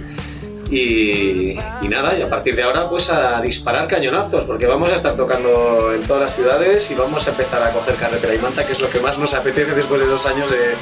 Y, 0.69 1.51
y 1.51 1.87
nada, 1.89 2.17
y 2.17 2.23
a 2.23 2.29
partir 2.29 2.55
de 2.55 2.63
ahora 2.63 2.89
pues 2.89 3.11
a 3.11 3.39
disparar 3.39 3.87
cañonazos, 3.87 4.45
porque 4.45 4.65
vamos 4.65 4.91
a 4.91 4.95
estar 4.95 5.15
tocando 5.15 5.93
en 5.93 6.01
todas 6.03 6.23
las 6.23 6.35
ciudades 6.35 6.89
y 6.89 6.95
vamos 6.95 7.27
a 7.27 7.29
empezar 7.31 7.61
a 7.61 7.69
coger 7.69 7.93
carretera 7.95 8.33
y 8.33 8.39
manta, 8.39 8.65
que 8.65 8.73
es 8.73 8.79
lo 8.79 8.89
que 8.89 8.99
más 8.99 9.17
nos 9.19 9.35
apetece 9.35 9.73
después 9.75 10.01
de 10.01 10.07
dos 10.07 10.25
años 10.25 10.49
de, 10.49 10.73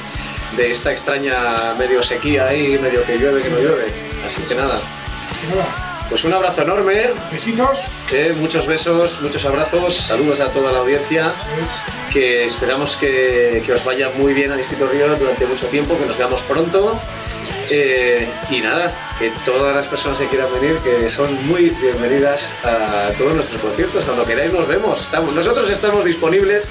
de 0.56 0.70
esta 0.70 0.92
extraña 0.92 1.74
medio 1.78 2.02
sequía 2.02 2.46
ahí, 2.46 2.78
medio 2.78 3.04
que 3.04 3.18
llueve, 3.18 3.42
que 3.42 3.50
no 3.50 3.58
llueve. 3.58 3.92
Así 4.26 4.42
que 4.42 4.54
nada, 4.54 4.80
pues 6.08 6.24
un 6.24 6.32
abrazo 6.32 6.62
enorme. 6.62 7.10
besitos. 7.32 7.90
Eh, 8.12 8.34
muchos 8.38 8.66
besos, 8.66 9.20
muchos 9.22 9.44
abrazos, 9.44 9.94
saludos 9.94 10.40
a 10.40 10.48
toda 10.50 10.70
la 10.70 10.80
audiencia. 10.80 11.32
Que 12.12 12.44
esperamos 12.44 12.96
que, 12.96 13.62
que 13.64 13.72
os 13.72 13.84
vaya 13.84 14.10
muy 14.16 14.34
bien 14.34 14.52
a 14.52 14.56
Distrito 14.56 14.86
Río 14.86 15.14
durante 15.16 15.46
mucho 15.46 15.66
tiempo, 15.68 15.98
que 15.98 16.06
nos 16.06 16.16
veamos 16.16 16.42
pronto. 16.42 17.00
Eh, 17.70 18.28
y 18.50 18.60
nada, 18.60 18.92
que 19.18 19.32
todas 19.44 19.74
las 19.74 19.86
personas 19.86 20.18
que 20.18 20.28
quieran 20.28 20.52
venir, 20.52 20.76
que 20.78 21.08
son 21.08 21.46
muy 21.46 21.70
bienvenidas 21.70 22.52
a 22.62 23.10
todos 23.16 23.34
nuestros 23.34 23.60
conciertos. 23.60 24.04
Cuando 24.04 24.26
queráis 24.26 24.52
nos 24.52 24.68
vemos. 24.68 25.02
Estamos, 25.02 25.34
nosotros 25.34 25.70
estamos 25.70 26.04
disponibles. 26.04 26.68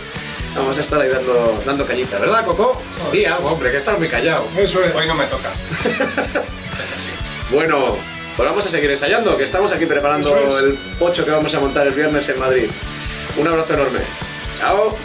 Vamos 0.55 0.77
a 0.77 0.81
estar 0.81 1.01
ahí 1.01 1.09
dando, 1.09 1.61
dando 1.65 1.85
¿verdad, 1.85 2.45
Coco? 2.45 2.81
Di 3.11 3.25
algo, 3.25 3.49
hombre, 3.49 3.71
que 3.71 3.77
estás 3.77 3.97
muy 3.97 4.07
callado. 4.07 4.45
Eso 4.57 4.83
es. 4.83 4.93
Hoy 4.93 5.07
no 5.07 5.15
me 5.15 5.25
toca. 5.25 5.49
Bueno, 7.51 7.95
pues 8.35 8.49
vamos 8.49 8.65
a 8.65 8.69
seguir 8.69 8.89
ensayando, 8.89 9.37
que 9.37 9.43
estamos 9.43 9.71
aquí 9.71 9.85
preparando 9.85 10.35
es. 10.35 10.55
el 10.55 10.73
pocho 10.97 11.23
que 11.23 11.29
vamos 11.29 11.53
a 11.53 11.59
montar 11.59 11.85
el 11.85 11.93
viernes 11.93 12.27
en 12.29 12.39
Madrid. 12.39 12.67
Un 13.37 13.47
abrazo 13.47 13.75
enorme. 13.75 13.99
Chao. 14.57 14.97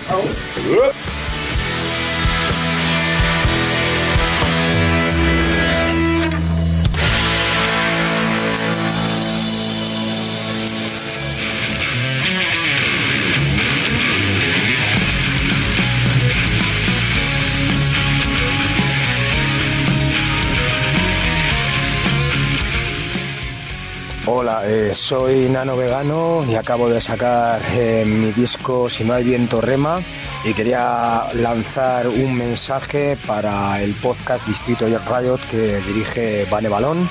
Eh, 24.65 24.95
soy 24.95 25.49
Nano 25.49 25.77
Vegano 25.77 26.43
y 26.49 26.55
acabo 26.55 26.89
de 26.89 27.01
sacar 27.01 27.61
eh, 27.75 28.05
mi 28.07 28.33
disco 28.33 28.89
Si 28.89 29.05
no 29.05 29.13
hay 29.13 29.23
viento 29.23 29.61
rema 29.61 30.01
y 30.45 30.55
quería 30.55 31.25
lanzar 31.35 32.09
un 32.09 32.35
mensaje 32.35 33.19
para 33.27 33.83
el 33.83 33.93
podcast 33.95 34.47
Distrito 34.47 34.87
Riot 34.87 35.41
que 35.51 35.81
dirige 35.87 36.47
Vane 36.51 36.69
Balón. 36.69 37.09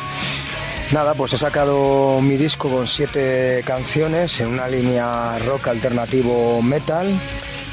Nada, 0.91 1.13
pues 1.13 1.34
he 1.34 1.38
sacado 1.38 2.21
mi 2.21 2.38
disco 2.38 2.69
con 2.69 2.88
siete 2.88 3.62
canciones 3.65 4.39
en 4.41 4.47
una 4.47 4.67
línea 4.67 5.38
rock 5.39 5.67
alternativo 5.67 6.62
metal. 6.62 7.08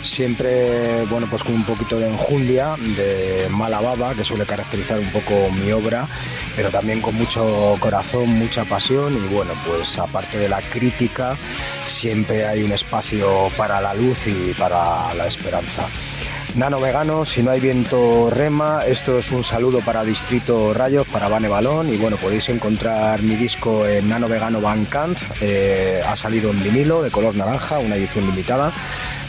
Siempre, 0.05 1.05
bueno, 1.07 1.27
pues 1.29 1.43
con 1.43 1.55
un 1.55 1.65
poquito 1.65 1.99
de 1.99 2.09
enjundia, 2.09 2.77
de 2.79 3.49
mala 3.51 3.81
baba, 3.81 4.15
que 4.15 4.23
suele 4.23 4.45
caracterizar 4.45 4.99
un 4.99 5.11
poco 5.11 5.51
mi 5.51 5.73
obra, 5.73 6.07
pero 6.55 6.71
también 6.71 7.01
con 7.01 7.15
mucho 7.15 7.75
corazón, 7.81 8.29
mucha 8.39 8.65
pasión 8.65 9.15
y 9.15 9.35
bueno, 9.35 9.53
pues 9.67 9.99
aparte 9.99 10.39
de 10.39 10.49
la 10.49 10.61
crítica, 10.61 11.37
siempre 11.87 12.47
hay 12.47 12.63
un 12.63 12.73
espacio 12.73 13.49
para 13.57 13.81
la 13.81 13.95
luz 13.95 14.27
y 14.27 14.53
para 14.55 15.13
la 15.15 15.27
esperanza. 15.27 15.89
Nano 16.55 16.81
Vegano, 16.81 17.25
si 17.25 17.43
no 17.43 17.51
hay 17.51 17.59
viento 17.59 18.31
rema, 18.31 18.83
esto 18.87 19.19
es 19.19 19.33
un 19.33 19.43
saludo 19.43 19.81
para 19.81 20.05
Distrito 20.05 20.73
Rayos, 20.73 21.05
para 21.09 21.29
Vane 21.29 21.49
Balón 21.49 21.93
y 21.93 21.97
bueno, 21.97 22.17
podéis 22.17 22.49
encontrar 22.49 23.23
mi 23.23 23.35
disco 23.35 23.85
en 23.89 24.09
Nano 24.09 24.29
Vegano 24.29 24.61
Bandcamp, 24.61 25.19
eh, 25.41 26.01
ha 26.07 26.15
salido 26.15 26.51
en 26.53 26.63
vinilo 26.63 27.03
de 27.03 27.11
color 27.11 27.35
naranja, 27.35 27.81
una 27.81 27.97
edición 27.97 28.27
limitada. 28.27 28.73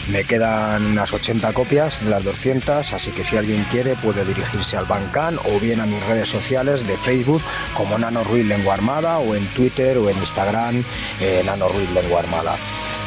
Me 0.08 0.24
quedan 0.24 0.86
unas 0.86 1.12
80 1.12 1.52
copias 1.52 2.04
de 2.04 2.10
las 2.10 2.22
200, 2.22 2.92
así 2.92 3.10
que 3.10 3.24
si 3.24 3.36
alguien 3.36 3.64
quiere 3.70 3.96
puede 3.96 4.24
dirigirse 4.24 4.76
al 4.76 4.84
Bandcamp 4.84 5.38
o 5.46 5.58
bien 5.58 5.80
a 5.80 5.86
mis 5.86 6.00
redes 6.06 6.28
sociales 6.28 6.86
de 6.86 6.96
Facebook 6.96 7.42
como 7.74 7.98
Nano 7.98 8.22
Ruiz 8.22 8.46
Lengua 8.46 8.74
Armada 8.74 9.18
o 9.18 9.34
en 9.34 9.46
Twitter 9.48 9.98
o 9.98 10.08
en 10.08 10.16
Instagram 10.18 10.84
eh, 11.20 11.42
Nano 11.44 11.68
Ruiz 11.68 11.90
Lengua 11.92 12.20
Armada. 12.20 12.56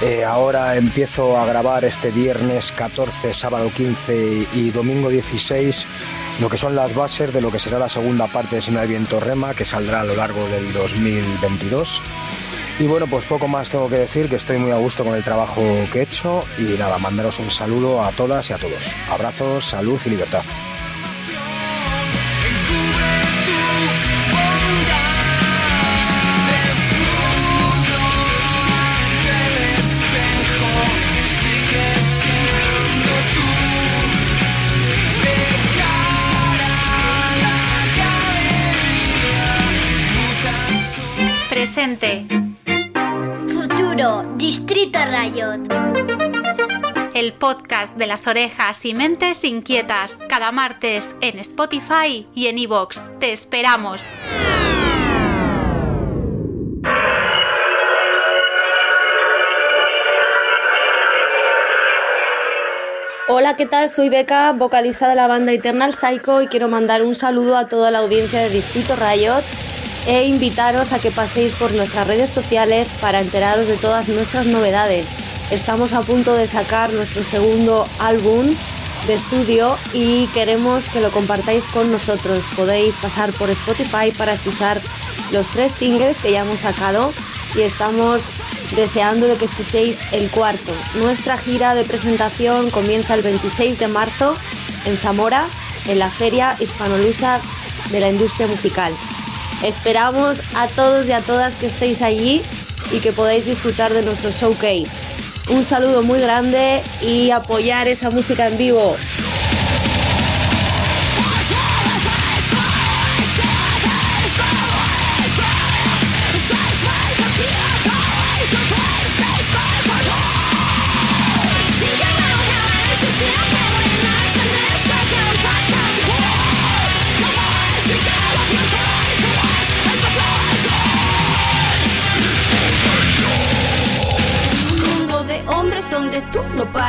Eh, 0.02 0.24
ahora 0.26 0.76
empiezo 0.76 1.38
a 1.38 1.46
grabar 1.46 1.86
este 1.86 2.12
viernes 2.12 2.72
14, 2.74 3.34
sábado 3.34 3.72
15 3.76 4.48
y 4.54 4.72
domingo 4.72 5.10
16 5.10 5.86
lo 6.40 6.50
que 6.50 6.58
son 6.58 6.74
las 6.74 6.96
bases 6.96 7.34
de 7.34 7.42
lo 7.42 7.52
que 7.52 7.60
será 7.60 7.78
la 7.80 7.90
segunda 7.90 8.28
parte 8.28 8.56
de 8.56 8.62
Si 8.62 8.72
no 8.72 8.80
hay 8.80 8.88
viento 8.88 9.20
rema 9.20 9.54
que 9.54 9.66
saldrá 9.66 10.02
a 10.02 10.04
lo 10.06 10.16
largo 10.16 10.48
del 10.48 10.72
2022. 10.72 12.02
Y 12.80 12.88
bueno, 12.88 13.08
pues 13.08 13.26
poco 13.26 13.50
más 13.50 13.70
tengo 13.70 13.90
que 13.90 13.98
decir, 13.98 14.30
que 14.30 14.38
estoy 14.38 14.58
muy 14.58 14.72
a 14.72 14.78
gusto 14.78 15.04
con 15.04 15.14
el 15.14 15.24
trabajo 15.24 15.62
que 15.92 16.00
he 16.00 16.04
hecho 16.04 16.46
y 16.58 16.78
nada, 16.78 16.98
mandaros 16.98 17.38
un 17.40 17.52
saludo 17.52 18.02
a 18.02 18.12
todas 18.14 18.50
y 18.50 18.54
a 18.54 18.58
todos. 18.58 18.90
Abrazos, 19.10 19.66
salud 19.66 20.00
y 20.06 20.10
libertad. 20.12 20.44
Rayot. 45.30 45.62
El 47.14 47.34
podcast 47.34 47.96
de 47.98 48.08
las 48.08 48.28
orejas 48.28 48.84
y 48.86 48.94
mentes 48.94 49.44
inquietas, 49.44 50.18
cada 50.28 50.52
martes 50.52 51.10
en 51.22 51.40
Spotify 51.40 52.28
y 52.34 52.48
en 52.48 52.58
iVoox. 52.58 53.00
Te 53.20 53.32
esperamos. 53.32 54.04
Hola, 63.28 63.56
¿qué 63.56 63.68
tal? 63.68 63.90
Soy 63.90 64.10
Beca, 64.10 64.54
vocalista 64.54 65.08
de 65.08 65.16
la 65.16 65.28
banda 65.28 65.52
Eternal 65.52 65.94
Psycho 65.94 66.42
y 66.42 66.48
quiero 66.48 66.68
mandar 66.68 67.04
un 67.04 67.14
saludo 67.14 67.58
a 67.58 67.68
toda 67.68 67.92
la 67.92 68.00
audiencia 68.00 68.40
de 68.40 68.50
Distrito 68.50 68.96
Riot 68.96 69.44
e 70.08 70.26
invitaros 70.26 70.92
a 70.92 71.00
que 71.00 71.12
paséis 71.12 71.54
por 71.54 71.72
nuestras 71.74 72.08
redes 72.08 72.30
sociales 72.30 72.90
para 73.02 73.20
enteraros 73.20 73.68
de 73.68 73.78
todas 73.78 74.10
nuestras 74.10 74.48
novedades. 74.48 75.10
Estamos 75.52 75.94
a 75.94 76.02
punto 76.02 76.34
de 76.34 76.48
sacar 76.48 76.94
nuestro 76.94 77.24
segundo 77.24 77.88
álbum 78.00 78.56
de 79.08 79.14
estudio 79.14 79.78
y 79.94 80.28
queremos 80.28 80.90
que 80.90 81.02
lo 81.02 81.12
compartáis 81.12 81.68
con 81.68 81.92
nosotros. 81.92 82.46
Podéis 82.56 82.96
pasar 82.96 83.32
por 83.34 83.50
Spotify 83.50 84.12
para 84.18 84.34
escuchar 84.34 84.80
los 85.32 85.50
tres 85.50 85.72
singles 85.72 86.20
que 86.20 86.32
ya 86.32 86.42
hemos 86.42 86.62
sacado 86.62 87.14
y 87.56 87.62
estamos 87.62 88.26
deseando 88.76 89.28
de 89.28 89.36
que 89.36 89.46
escuchéis 89.46 89.98
el 90.12 90.30
cuarto. 90.30 90.74
Nuestra 90.96 91.38
gira 91.38 91.74
de 91.76 91.84
presentación 91.84 92.70
comienza 92.70 93.16
el 93.16 93.22
26 93.22 93.80
de 93.80 93.88
marzo 93.88 94.36
en 94.86 94.98
Zamora, 94.98 95.48
en 95.88 96.00
la 96.00 96.10
Feria 96.10 96.56
Hispanolusa 96.60 97.40
de 97.90 98.00
la 98.00 98.10
Industria 98.10 98.48
Musical. 98.48 98.94
Esperamos 99.64 100.42
a 100.56 100.68
todos 100.68 101.08
y 101.08 101.12
a 101.12 101.22
todas 101.22 101.56
que 101.56 101.68
estéis 101.68 102.02
allí 102.02 102.42
y 102.92 103.00
que 103.00 103.12
podáis 103.12 103.46
disfrutar 103.46 103.94
de 103.94 104.04
nuestro 104.04 104.32
showcase. 104.32 104.90
Un 105.50 105.66
saludo 105.66 106.02
muy 106.02 106.20
grande 106.20 106.82
y 107.02 107.32
apoyar 107.32 107.88
esa 107.88 108.10
música 108.10 108.48
en 108.48 108.58
vivo. 108.58 108.96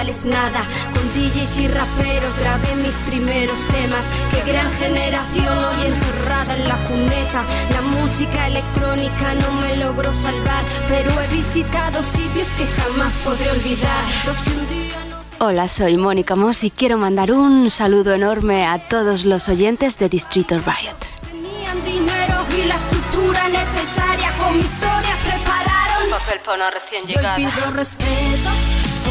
Vales 0.00 0.24
nada. 0.24 0.60
Con 0.94 1.04
DJs 1.14 1.58
y 1.58 1.68
raperos 1.68 2.34
grabé 2.38 2.74
mis 2.76 2.96
primeros 3.10 3.58
temas. 3.68 4.04
Qué 4.30 4.50
gran 4.50 4.72
generación 4.72 5.54
hoy 5.66 5.86
encerrada 5.92 6.56
en 6.56 6.68
la 6.68 6.78
cuneta. 6.86 7.44
La 7.76 7.82
música 7.82 8.46
electrónica 8.46 9.34
no 9.34 9.50
me 9.62 9.76
logró 9.76 10.14
salvar, 10.14 10.64
pero 10.88 11.10
he 11.20 11.26
visitado 11.28 12.02
sitios 12.02 12.54
que 12.54 12.66
jamás 12.66 13.14
podré 13.18 13.50
olvidar. 13.50 14.02
Los 14.26 14.38
que 14.42 14.50
un 14.50 14.68
día 14.68 14.96
Hola, 15.42 15.68
soy 15.68 15.96
Mónica 15.96 16.34
Moss 16.34 16.64
y 16.64 16.70
quiero 16.70 16.96
mandar 16.98 17.32
un 17.32 17.70
saludo 17.70 18.14
enorme 18.14 18.66
a 18.66 18.78
todos 18.78 19.24
los 19.24 19.48
oyentes 19.48 19.98
de 19.98 20.08
Distrito 20.08 20.56
Riot. 20.58 21.00
tenían 21.30 21.84
dinero 21.84 22.36
y 22.58 22.66
la 22.66 22.76
estructura 22.76 23.48
necesaria 23.48 24.30
con 24.38 24.54
mi 24.56 24.60
historia 24.60 25.14
prepararon. 25.24 26.10
Papel 26.10 26.40
para 26.44 26.56
una 26.56 26.70
recién 26.70 27.04
pido 27.06 27.70
respeto, 27.74 28.50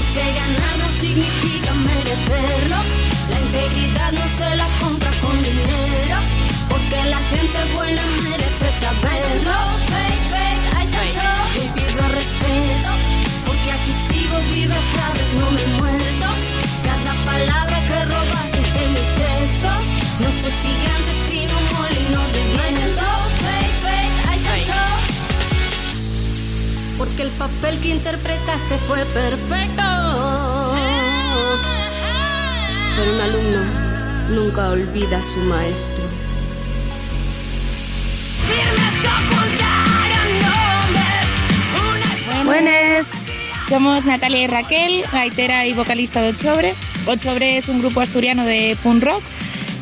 porque 0.09 0.33
ganar 0.33 0.77
no 0.79 0.89
significa 0.89 1.73
merecerlo. 1.73 2.77
La 3.29 3.39
integridad 3.39 4.11
no 4.13 4.27
se 4.27 4.55
la 4.55 4.67
compra 4.81 5.11
con 5.21 5.41
dinero, 5.41 6.17
porque 6.69 6.97
la 7.09 7.19
gente 7.31 7.59
buena 7.75 8.01
merece 8.23 8.67
saberlo. 8.81 9.57
Fake, 9.91 10.23
fake, 10.33 10.65
hay 10.77 10.87
tanto. 10.87 11.29
Yo 11.55 11.61
pido 11.75 12.07
respeto, 12.07 12.89
porque 13.45 13.71
aquí 13.71 13.93
sigo 14.07 14.37
viva, 14.51 14.75
sabes, 14.95 15.33
no 15.35 15.51
me 15.51 15.61
he 15.61 15.67
muerto. 15.79 16.27
Cada 16.83 17.13
palabra 17.29 17.77
que 17.87 18.05
robaste 18.05 18.61
de 18.77 18.87
mis 18.95 19.09
textos, 19.21 19.83
no 20.21 20.31
se 20.31 20.49
gigantes 20.61 21.17
sino 21.27 21.53
molinos 21.73 22.33
de 22.33 22.43
viento. 22.57 23.08
Porque 27.19 27.33
el 27.33 27.37
papel 27.37 27.77
que 27.81 27.89
interpretaste 27.89 28.77
fue 28.77 29.05
perfecto. 29.07 29.81
Un 33.11 33.21
alumno 33.21 34.41
nunca 34.41 34.69
olvida 34.69 35.17
a 35.17 35.23
su 35.23 35.39
maestro. 35.39 36.05
Buenas, 42.45 43.17
somos 43.67 44.05
Natalia 44.05 44.43
y 44.43 44.47
Raquel, 44.47 45.03
gaitera 45.11 45.65
y 45.65 45.73
vocalista 45.73 46.21
de 46.21 46.29
Ochobre. 46.29 46.73
Ochobre 47.05 47.57
es 47.57 47.67
un 47.67 47.79
grupo 47.79 47.99
asturiano 47.99 48.45
de 48.45 48.77
punk 48.81 49.03
rock. 49.03 49.23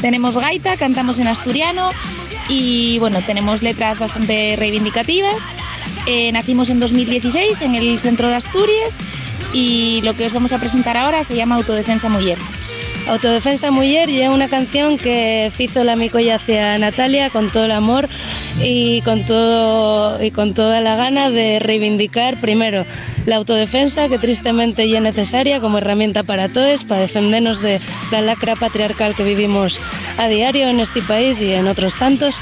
Tenemos 0.02 0.38
gaita, 0.40 0.76
cantamos 0.76 1.20
en 1.20 1.28
asturiano 1.28 1.92
y 2.50 2.98
bueno, 2.98 3.22
tenemos 3.22 3.62
letras 3.62 4.00
bastante 4.00 4.56
reivindicativas. 4.58 5.36
Eh, 6.10 6.32
nacimos 6.32 6.70
en 6.70 6.80
2016 6.80 7.62
en 7.62 7.76
el 7.76 8.00
centro 8.00 8.30
de 8.30 8.36
Asturias 8.36 8.98
y 9.54 10.00
lo 10.04 10.16
que 10.16 10.26
os 10.26 10.32
vamos 10.32 10.54
a 10.54 10.58
presentar 10.58 10.96
ahora 10.96 11.26
se 11.26 11.36
llama 11.36 11.56
Autodefensa 11.56 12.08
Mujer. 12.08 12.38
Autodefensa 13.10 13.72
Mujer 13.72 14.10
y 14.10 14.22
es 14.22 14.30
una 14.30 14.48
canción 14.48 14.98
que 14.98 15.52
hizo 15.58 15.84
la 15.84 15.98
micolla 15.98 16.36
hacia 16.36 16.78
Natalia 16.78 17.30
con 17.30 17.50
todo 17.50 17.66
el 17.66 17.72
amor 17.72 18.08
y 18.62 19.02
con 19.02 19.26
todo 19.26 20.24
y 20.24 20.32
con 20.32 20.54
toda 20.54 20.80
la 20.80 20.96
gana 20.96 21.30
de 21.30 21.60
reivindicar 21.60 22.40
primero 22.40 22.86
la 23.26 23.36
autodefensa 23.36 24.08
que 24.08 24.18
tristemente 24.18 24.90
ya 24.90 24.98
es 24.98 25.04
necesaria 25.04 25.60
como 25.60 25.78
herramienta 25.78 26.24
para 26.24 26.48
todos 26.50 26.86
para 26.86 27.02
defendernos 27.02 27.62
de 27.62 27.82
la 28.12 28.22
lacra 28.22 28.56
patriarcal 28.56 29.14
que 29.14 29.24
vivimos 29.24 29.80
a 30.18 30.28
diario 30.28 30.70
en 30.70 30.80
este 30.80 31.02
país 31.02 31.42
y 31.42 31.54
en 31.54 31.68
otros 31.68 31.96
tantos 31.96 32.40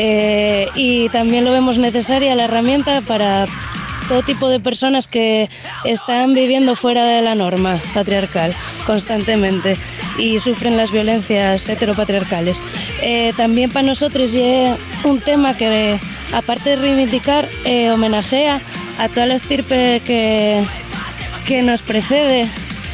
Eh, 0.00 0.68
y 0.76 1.08
también 1.08 1.44
lo 1.44 1.52
vemos 1.52 1.76
necesaria 1.78 2.36
la 2.36 2.44
herramienta 2.44 3.00
para 3.00 3.46
todo 4.08 4.22
tipo 4.22 4.48
de 4.48 4.60
personas 4.60 5.06
que 5.06 5.50
están 5.84 6.32
viviendo 6.32 6.74
fuera 6.76 7.04
de 7.04 7.20
la 7.20 7.34
norma 7.34 7.78
patriarcal 7.92 8.54
constantemente 8.86 9.76
y 10.18 10.38
sufren 10.38 10.76
las 10.76 10.90
violencias 10.92 11.68
heteropatriarcales. 11.68 12.62
Eh, 13.02 13.34
también 13.36 13.70
para 13.70 13.86
nosotros 13.86 14.34
es 14.34 14.78
un 15.04 15.20
tema 15.20 15.54
que, 15.56 15.98
aparte 16.32 16.70
de 16.70 16.76
reivindicar, 16.76 17.46
eh, 17.64 17.90
homenajea 17.90 18.62
a 18.98 19.08
toda 19.08 19.26
la 19.26 19.34
estirpe 19.34 20.00
que, 20.06 20.64
que 21.46 21.62
nos 21.62 21.82
precede, 21.82 22.48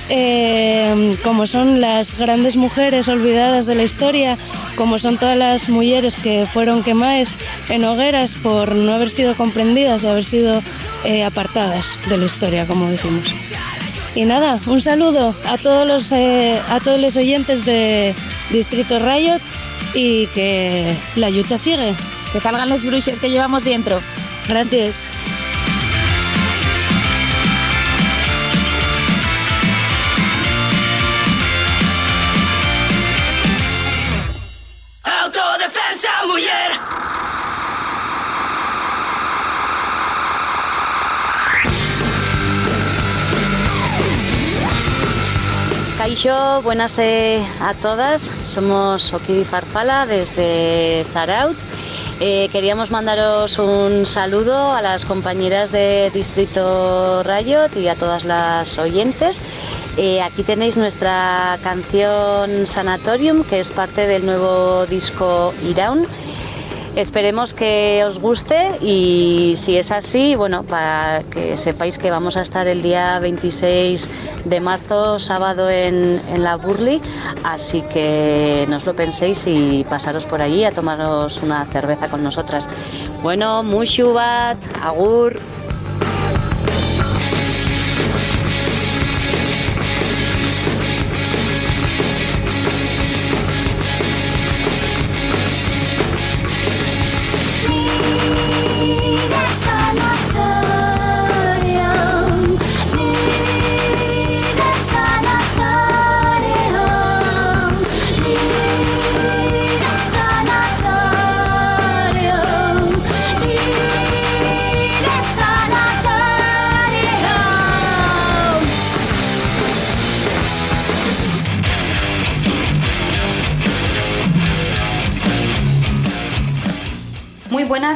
eh, 0.09 1.17
como 1.23 1.47
son 1.47 1.81
las 1.81 2.19
grandes 2.19 2.57
mujeres 2.57 3.09
olvidadas 3.09 3.67
de 3.67 3.75
la 3.75 3.83
historia, 3.83 4.37
como 4.77 4.99
son 4.99 5.17
todas 5.17 5.37
las 5.37 5.69
mujeres 5.69 6.17
que 6.17 6.47
fueron 6.53 6.83
quemadas 6.83 7.37
en 7.69 7.85
hogueras 7.85 8.35
por 8.35 8.75
no 8.75 8.93
haber 8.93 9.11
sido 9.11 9.35
comprendidas 9.35 10.05
y 10.05 10.09
haber 10.09 10.25
sido 10.25 10.63
eh, 11.05 11.25
apartadas 11.25 11.97
de 12.09 12.19
la 12.19 12.27
historia, 12.27 12.67
como 12.67 12.91
dijimos. 12.91 13.35
Y 14.15 14.25
nada, 14.27 14.61
un 14.67 14.81
saludo 14.81 15.35
a 15.47 15.59
todos 15.59 15.87
los 15.87 16.13
eh, 16.13 16.61
a 16.69 16.79
todos 16.79 17.01
los 17.01 17.17
oyentes 17.17 17.65
de 17.65 18.15
Distrito 18.51 18.99
Riot 18.99 19.41
y 19.95 20.27
que 20.29 20.95
la 21.17 21.31
lucha 21.31 21.59
sigue. 21.59 21.95
Que 22.33 22.41
salgan 22.41 22.69
los 22.69 22.83
bruixes 22.83 23.19
que 23.19 23.31
llevamos 23.31 23.65
dentro. 23.65 24.01
Gracias. 24.49 24.97
Buenas 46.63 46.97
eh, 47.01 47.45
a 47.61 47.75
todas. 47.75 48.31
Somos 48.47 49.13
Okibi 49.13 49.43
Farfala 49.43 50.07
desde 50.07 51.03
Zaraut. 51.13 51.57
Eh, 52.21 52.49
queríamos 52.53 52.93
mandaros 52.93 53.59
un 53.59 54.07
saludo 54.07 54.73
a 54.73 54.81
las 54.81 55.05
compañeras 55.05 55.73
de 55.73 56.13
Distrito 56.15 57.25
Riot 57.25 57.77
y 57.77 57.89
a 57.89 57.97
todas 57.97 58.25
las 58.25 58.79
oyentes. 58.79 59.41
Eh, 59.97 60.23
aquí 60.23 60.45
tenéis 60.45 60.77
nuestra 60.77 61.59
canción 61.65 62.65
Sanatorium, 62.65 63.43
que 63.43 63.59
es 63.59 63.71
parte 63.71 64.07
del 64.07 64.25
nuevo 64.25 64.87
disco 64.87 65.53
Iraun. 65.69 66.07
Esperemos 66.97 67.55
que 67.55 68.05
os 68.07 68.21
guste 68.21 68.71
y 68.81 69.55
si 69.57 69.77
es 69.77 69.91
así, 69.91 70.37
bueno, 70.37 70.63
para 70.63 71.25
que 71.25 71.57
sepáis 71.57 71.99
que 71.99 72.09
vamos 72.09 72.37
a 72.37 72.43
estar 72.43 72.69
el 72.69 72.83
día 72.83 73.19
26 73.19 74.09
de 74.45 74.61
marzo, 74.61 75.19
sábado 75.19 75.69
en, 75.69 76.21
en 76.33 76.45
la 76.45 76.55
Burley, 76.55 77.03
así 77.43 77.83
que 77.93 78.65
no 78.69 78.77
os 78.77 78.87
lo 78.87 78.95
penséis 78.95 79.45
y 79.49 79.85
pasaros 79.91 80.25
por 80.25 80.41
allí 80.41 80.65
a 80.65 80.71
tomaros 80.71 81.43
una 81.43 81.67
cerveza 81.67 82.09
con 82.09 82.23
nosotras. 82.23 82.69
Bueno, 83.25 83.65
Mushubat, 83.65 84.57
Agur. 84.81 85.41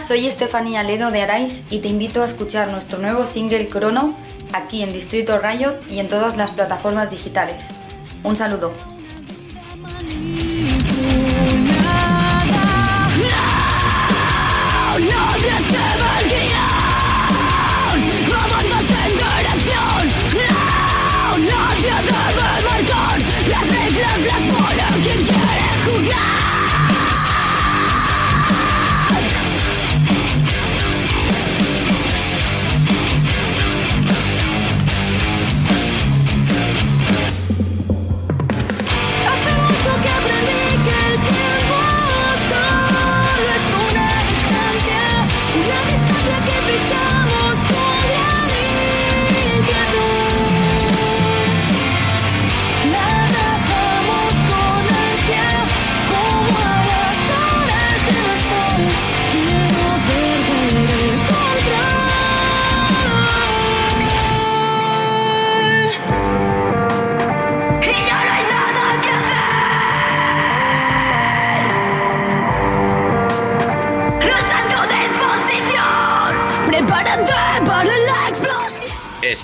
Soy 0.08 0.26
Estefanía 0.26 0.82
Ledo 0.84 1.10
de 1.10 1.20
Arais 1.20 1.64
y 1.68 1.80
te 1.80 1.88
invito 1.88 2.22
a 2.22 2.24
escuchar 2.24 2.72
nuestro 2.72 2.98
nuevo 2.98 3.26
single 3.26 3.68
Crono 3.68 4.16
aquí 4.54 4.82
en 4.82 4.90
Distrito 4.90 5.36
Riot 5.36 5.74
y 5.90 5.98
en 5.98 6.08
todas 6.08 6.38
las 6.38 6.50
plataformas 6.50 7.10
digitales. 7.10 7.66
Un 8.24 8.34
saludo. 8.34 8.97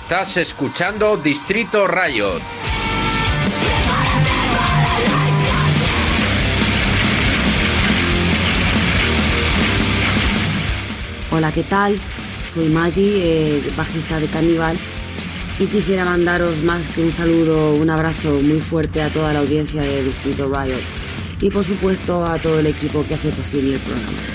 Estás 0.05 0.37
escuchando 0.37 1.17
Distrito 1.17 1.87
Riot. 1.87 2.39
Hola, 11.31 11.51
¿qué 11.51 11.63
tal? 11.63 11.99
Soy 12.53 12.69
Maggi, 12.69 13.13
eh, 13.15 13.73
bajista 13.75 14.19
de 14.19 14.27
Cannibal, 14.27 14.77
y 15.57 15.65
quisiera 15.65 16.05
mandaros 16.05 16.55
más 16.57 16.87
que 16.89 17.01
un 17.01 17.11
saludo, 17.11 17.73
un 17.73 17.89
abrazo 17.89 18.39
muy 18.43 18.61
fuerte 18.61 19.01
a 19.01 19.09
toda 19.09 19.33
la 19.33 19.39
audiencia 19.39 19.81
de 19.81 20.03
Distrito 20.03 20.47
Riot 20.53 20.81
y 21.41 21.49
por 21.49 21.63
supuesto 21.63 22.23
a 22.23 22.39
todo 22.39 22.59
el 22.59 22.67
equipo 22.67 23.03
que 23.07 23.15
hace 23.15 23.29
posible 23.29 23.73
el 23.73 23.79
programa. 23.79 24.34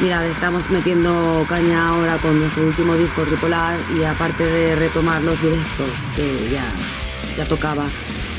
Mirad, 0.00 0.26
estamos 0.26 0.68
metiendo 0.68 1.46
caña 1.48 1.88
ahora 1.88 2.18
con 2.18 2.38
nuestro 2.38 2.66
último 2.66 2.94
disco 2.96 3.22
tripolar 3.22 3.78
y 3.98 4.04
aparte 4.04 4.44
de 4.44 4.76
retomar 4.76 5.22
los 5.22 5.40
directos 5.40 5.88
que 6.14 6.50
ya, 6.50 6.68
ya 7.36 7.44
tocaba 7.44 7.86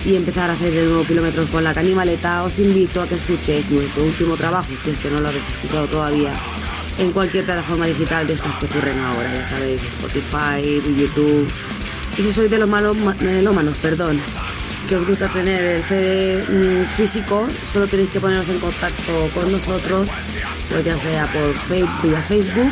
y 0.05 0.15
empezar 0.15 0.51
a 0.51 0.53
hacer 0.53 0.71
de 0.71 0.83
nuevo 0.83 1.03
kilómetros 1.03 1.49
con 1.49 1.63
la 1.63 1.73
canimaleta, 1.73 2.43
os 2.43 2.59
invito 2.59 3.01
a 3.01 3.07
que 3.07 3.15
escuchéis 3.15 3.71
nuestro 3.71 4.03
último 4.03 4.37
trabajo, 4.37 4.69
si 4.77 4.91
es 4.91 4.99
que 4.99 5.09
no 5.09 5.19
lo 5.19 5.29
habéis 5.29 5.49
escuchado 5.49 5.87
todavía, 5.87 6.31
en 6.99 7.11
cualquier 7.11 7.43
plataforma 7.43 7.87
digital 7.87 8.27
de 8.27 8.33
estas 8.33 8.53
que 8.55 8.67
ocurren 8.67 8.99
ahora, 8.99 9.33
ya 9.33 9.43
sabéis, 9.43 9.81
Spotify, 9.81 10.81
YouTube. 10.95 11.51
Y 12.17 12.21
si 12.21 12.31
sois 12.31 12.51
de 12.51 12.59
los 12.59 12.69
malos, 12.69 12.95
melómanos, 13.19 13.77
perdón, 13.77 14.19
que 14.87 14.95
os 14.95 15.05
gusta 15.05 15.27
tener 15.27 15.61
el 15.61 15.83
CD 15.83 16.43
mm, 16.43 16.85
físico, 16.95 17.47
solo 17.65 17.87
tenéis 17.87 18.09
que 18.09 18.21
poneros 18.21 18.47
en 18.47 18.59
contacto 18.59 19.29
con 19.33 19.51
nosotros, 19.51 20.09
pues 20.69 20.85
ya 20.85 20.97
sea 20.97 21.27
por 21.31 21.53
vía 22.03 22.21
Facebook 22.21 22.71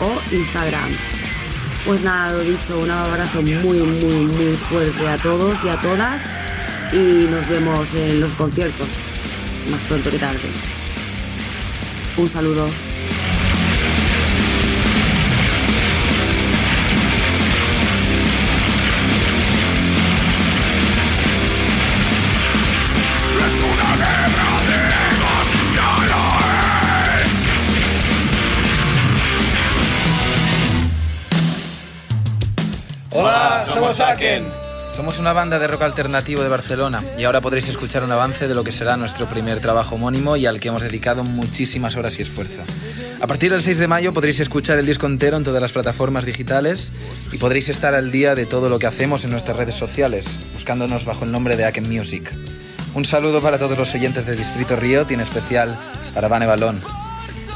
o 0.00 0.34
Instagram. 0.34 0.90
Pues 1.84 2.02
nada, 2.02 2.32
lo 2.32 2.40
dicho, 2.40 2.78
un 2.78 2.90
abrazo 2.90 3.42
muy, 3.42 3.78
muy, 3.78 4.26
muy 4.26 4.56
fuerte 4.56 5.08
a 5.08 5.16
todos 5.18 5.58
y 5.64 5.68
a 5.68 5.80
todas 5.80 6.22
y 6.92 7.26
nos 7.28 7.48
vemos 7.48 7.92
en 7.94 8.20
los 8.20 8.34
conciertos, 8.34 8.88
más 9.68 9.80
pronto 9.88 10.10
que 10.10 10.18
tarde. 10.18 10.48
Un 12.16 12.28
saludo. 12.28 12.91
Hola, 33.94 34.16
somos 34.90 35.18
una 35.18 35.34
banda 35.34 35.58
de 35.58 35.66
rock 35.66 35.82
alternativo 35.82 36.42
de 36.42 36.48
Barcelona 36.48 37.02
y 37.18 37.24
ahora 37.24 37.42
podréis 37.42 37.68
escuchar 37.68 38.02
un 38.04 38.12
avance 38.12 38.48
de 38.48 38.54
lo 38.54 38.64
que 38.64 38.72
será 38.72 38.96
nuestro 38.96 39.26
primer 39.26 39.60
trabajo 39.60 39.96
homónimo 39.96 40.34
y 40.36 40.46
al 40.46 40.60
que 40.60 40.68
hemos 40.68 40.80
dedicado 40.80 41.24
muchísimas 41.24 41.94
horas 41.96 42.18
y 42.18 42.22
esfuerzo. 42.22 42.62
A 43.20 43.26
partir 43.26 43.52
del 43.52 43.62
6 43.62 43.78
de 43.78 43.88
mayo 43.88 44.14
podréis 44.14 44.40
escuchar 44.40 44.78
el 44.78 44.86
disco 44.86 45.04
entero 45.04 45.36
en 45.36 45.44
todas 45.44 45.60
las 45.60 45.72
plataformas 45.72 46.24
digitales 46.24 46.90
y 47.32 47.36
podréis 47.36 47.68
estar 47.68 47.94
al 47.94 48.10
día 48.10 48.34
de 48.34 48.46
todo 48.46 48.70
lo 48.70 48.78
que 48.78 48.86
hacemos 48.86 49.24
en 49.24 49.30
nuestras 49.30 49.58
redes 49.58 49.74
sociales, 49.74 50.38
buscándonos 50.54 51.04
bajo 51.04 51.26
el 51.26 51.32
nombre 51.32 51.56
de 51.56 51.66
Aken 51.66 51.86
Music. 51.86 52.32
Un 52.94 53.04
saludo 53.04 53.42
para 53.42 53.58
todos 53.58 53.76
los 53.76 53.94
oyentes 53.94 54.24
de 54.24 54.36
Distrito 54.36 54.74
Riot 54.76 55.06
y 55.10 55.14
en 55.14 55.20
especial 55.20 55.76
para 56.14 56.28
Vane 56.28 56.46
Balón. 56.46 56.80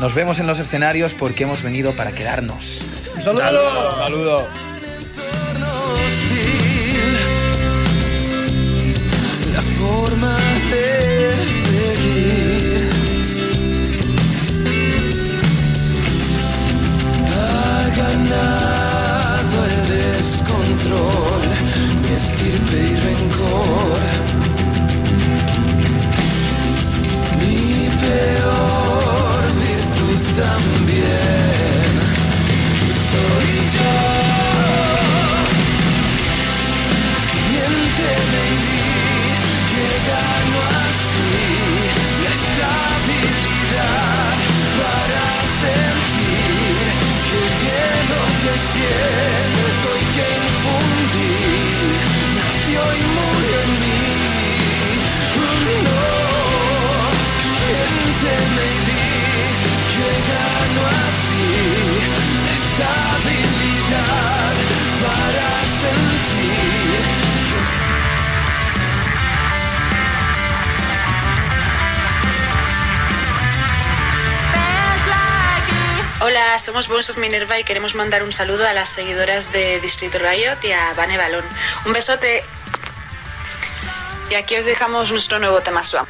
Nos 0.01 0.13
vemos 0.13 0.39
en 0.39 0.47
los 0.47 0.59
escenarios 0.59 1.15
porque 1.15 1.45
hemos 1.45 1.63
venido 1.63 1.93
para 1.93 2.13
quedarnos. 2.13 2.83
¡Un 3.17 3.23
saludo! 3.23 3.97
¡Saludo! 3.97 4.66
La 9.53 9.63
forma 9.79 10.37
de 10.71 11.16
Of 76.97 77.19
y 77.61 77.65
queremos 77.65 77.95
mandar 77.95 78.23
un 78.23 78.33
saludo 78.33 78.67
a 78.67 78.73
las 78.73 78.89
seguidoras 78.89 79.53
de 79.53 79.81
Distrito 79.81 80.19
Riot 80.19 80.57
y 80.63 80.73
a 80.73 80.95
Vane 80.95 81.19
Balón. 81.19 81.45
Un 81.85 81.93
besote. 81.93 82.43
Y 84.31 84.35
aquí 84.35 84.57
os 84.57 84.65
dejamos 84.65 85.13
nuestro 85.13 85.39
nuevo 85.39 85.61
tema 85.61 85.85
swap. 85.85 86.09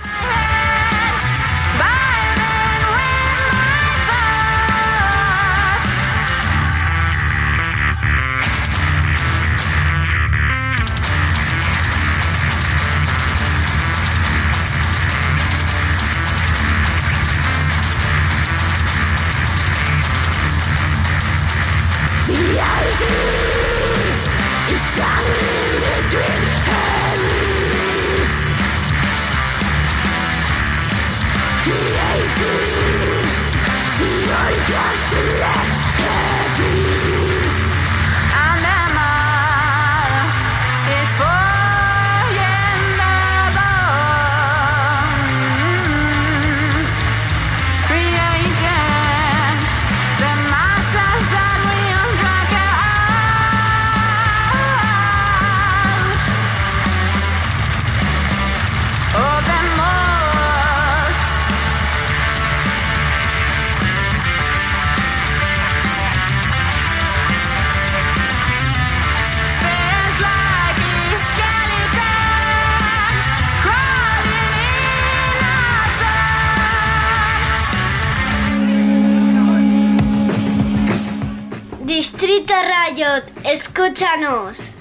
Escúchanos. 83.46 84.72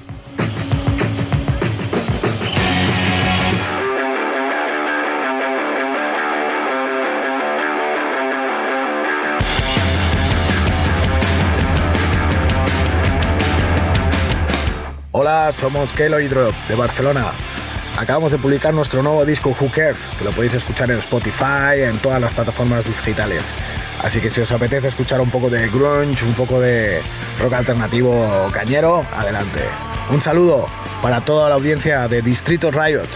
Hola, 15.11 15.51
somos 15.53 15.93
Kelo 15.93 16.19
de 16.67 16.75
Barcelona. 16.75 17.31
Acabamos 18.05 18.31
de 18.31 18.37
publicar 18.37 18.71
nuestro 18.71 19.01
nuevo 19.01 19.25
disco 19.25 19.57
Who 19.59 19.71
Cares, 19.71 20.05
que 20.15 20.25
lo 20.25 20.29
podéis 20.29 20.53
escuchar 20.53 20.91
en 20.91 20.99
Spotify, 20.99 21.81
en 21.89 21.97
todas 21.97 22.21
las 22.21 22.31
plataformas 22.35 22.85
digitales. 22.85 23.55
Así 24.03 24.21
que 24.21 24.29
si 24.29 24.41
os 24.41 24.51
apetece 24.51 24.89
escuchar 24.89 25.19
un 25.21 25.31
poco 25.31 25.49
de 25.49 25.67
grunge, 25.69 26.23
un 26.23 26.35
poco 26.35 26.61
de 26.61 27.01
rock 27.41 27.53
alternativo 27.53 28.47
cañero, 28.51 29.03
adelante. 29.11 29.61
Un 30.11 30.21
saludo 30.21 30.67
para 31.01 31.21
toda 31.21 31.49
la 31.49 31.55
audiencia 31.55 32.07
de 32.07 32.21
Distrito 32.21 32.69
Riot. 32.69 33.09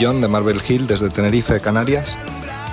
De 0.00 0.28
Marvel 0.28 0.62
Hill 0.66 0.86
desde 0.86 1.10
Tenerife, 1.10 1.60
Canarias. 1.60 2.16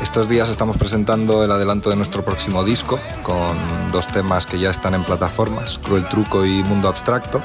Estos 0.01 0.29
días 0.29 0.47
estamos 0.49 0.77
presentando 0.77 1.43
el 1.43 1.51
adelanto 1.51 1.89
de 1.89 1.97
nuestro 1.97 2.23
próximo 2.23 2.63
disco 2.63 2.97
con 3.21 3.57
dos 3.91 4.07
temas 4.07 4.45
que 4.45 4.57
ya 4.57 4.69
están 4.69 4.93
en 4.93 5.03
plataformas, 5.03 5.77
Cruel 5.77 6.07
Truco 6.07 6.45
y 6.45 6.63
Mundo 6.63 6.87
Abstracto. 6.87 7.41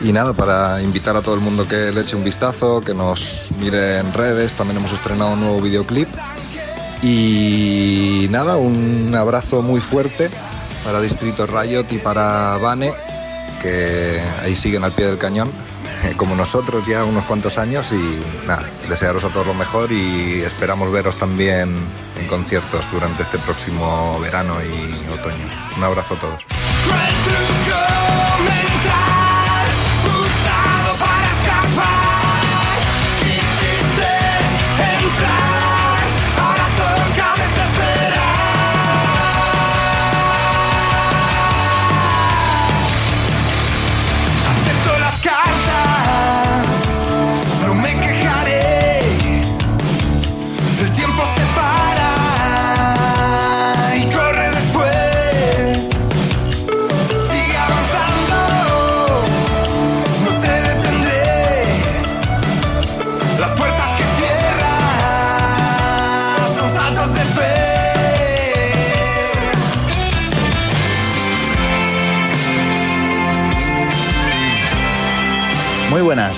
Y 0.00 0.12
nada, 0.12 0.32
para 0.32 0.80
invitar 0.80 1.16
a 1.16 1.22
todo 1.22 1.34
el 1.34 1.40
mundo 1.40 1.66
que 1.66 1.90
le 1.90 2.02
eche 2.02 2.14
un 2.14 2.22
vistazo, 2.22 2.82
que 2.82 2.94
nos 2.94 3.50
mire 3.58 3.98
en 3.98 4.12
redes, 4.12 4.54
también 4.54 4.78
hemos 4.78 4.92
estrenado 4.92 5.32
un 5.32 5.40
nuevo 5.40 5.60
videoclip. 5.60 6.08
Y 7.02 8.28
nada, 8.30 8.58
un 8.58 9.12
abrazo 9.16 9.60
muy 9.60 9.80
fuerte 9.80 10.30
para 10.84 11.00
Distrito 11.00 11.48
Riot 11.48 11.86
y 11.90 11.98
para 11.98 12.58
Vane, 12.58 12.92
que 13.60 14.22
ahí 14.44 14.54
siguen 14.54 14.84
al 14.84 14.92
pie 14.92 15.06
del 15.06 15.18
cañón, 15.18 15.50
como 16.16 16.34
nosotros 16.34 16.86
ya 16.86 17.04
unos 17.04 17.24
cuantos 17.24 17.58
años. 17.58 17.92
Y 17.92 18.20
nada, 18.46 18.68
desearos 18.88 19.24
a 19.24 19.28
todos 19.28 19.46
lo 19.46 19.54
mejor 19.54 19.92
y 19.92 20.40
esperamos 20.42 20.90
veros 20.92 21.16
también 21.16 21.76
en 22.18 22.26
conciertos 22.28 22.90
durante 22.92 23.22
este 23.22 23.38
próximo 23.38 24.18
verano 24.20 24.54
y 24.62 25.12
otoño. 25.12 25.46
Un 25.76 25.84
abrazo 25.84 26.14
a 26.14 26.18
todos. 26.18 26.46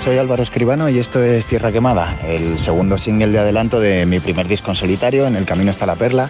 Soy 0.03 0.19
Álvaro 0.19 0.43
Escribano 0.43 0.89
y 0.89 0.99
esto 0.99 1.23
es 1.23 1.47
Tierra 1.47 1.71
Quemada, 1.71 2.17
el 2.27 2.59
segundo 2.59 2.99
single 2.99 3.29
de 3.29 3.39
adelanto 3.39 3.79
de 3.79 4.05
mi 4.05 4.19
primer 4.19 4.49
disco 4.49 4.73
en 4.73 4.75
solitario, 4.75 5.29
En 5.29 5.37
el 5.37 5.45
Camino 5.45 5.71
está 5.71 5.87
la 5.87 5.95
Perla. 5.95 6.29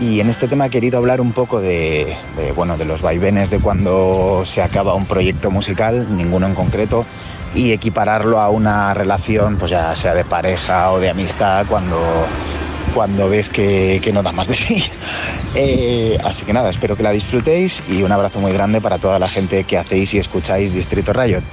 Y 0.00 0.18
en 0.18 0.28
este 0.28 0.48
tema 0.48 0.66
he 0.66 0.70
querido 0.70 0.98
hablar 0.98 1.20
un 1.20 1.32
poco 1.32 1.60
de, 1.60 2.16
bueno, 2.56 2.76
de 2.76 2.84
los 2.84 3.02
vaivenes 3.02 3.48
de 3.48 3.60
cuando 3.60 4.42
se 4.44 4.60
acaba 4.60 4.94
un 4.94 5.06
proyecto 5.06 5.52
musical, 5.52 6.16
ninguno 6.16 6.48
en 6.48 6.56
concreto, 6.56 7.06
y 7.54 7.70
equipararlo 7.70 8.40
a 8.40 8.50
una 8.50 8.92
relación, 8.92 9.56
pues 9.56 9.70
ya 9.70 9.94
sea 9.94 10.12
de 10.12 10.24
pareja 10.24 10.90
o 10.90 10.98
de 10.98 11.08
amistad, 11.08 11.64
cuando, 11.68 12.02
cuando 12.92 13.28
ves 13.28 13.50
que, 13.50 14.00
que 14.02 14.12
no 14.12 14.24
da 14.24 14.32
más 14.32 14.48
de 14.48 14.56
sí. 14.56 14.82
Eh, 15.58 16.18
así 16.22 16.44
que 16.44 16.52
nada, 16.52 16.68
espero 16.68 16.96
que 16.96 17.02
la 17.02 17.12
disfrutéis 17.12 17.82
y 17.88 18.02
un 18.02 18.12
abrazo 18.12 18.40
muy 18.40 18.52
grande 18.52 18.82
para 18.82 18.98
toda 18.98 19.18
la 19.18 19.26
gente 19.26 19.64
que 19.64 19.78
hacéis 19.78 20.12
y 20.12 20.18
escucháis 20.18 20.74
Distrito 20.74 21.14
Riot. 21.14 21.44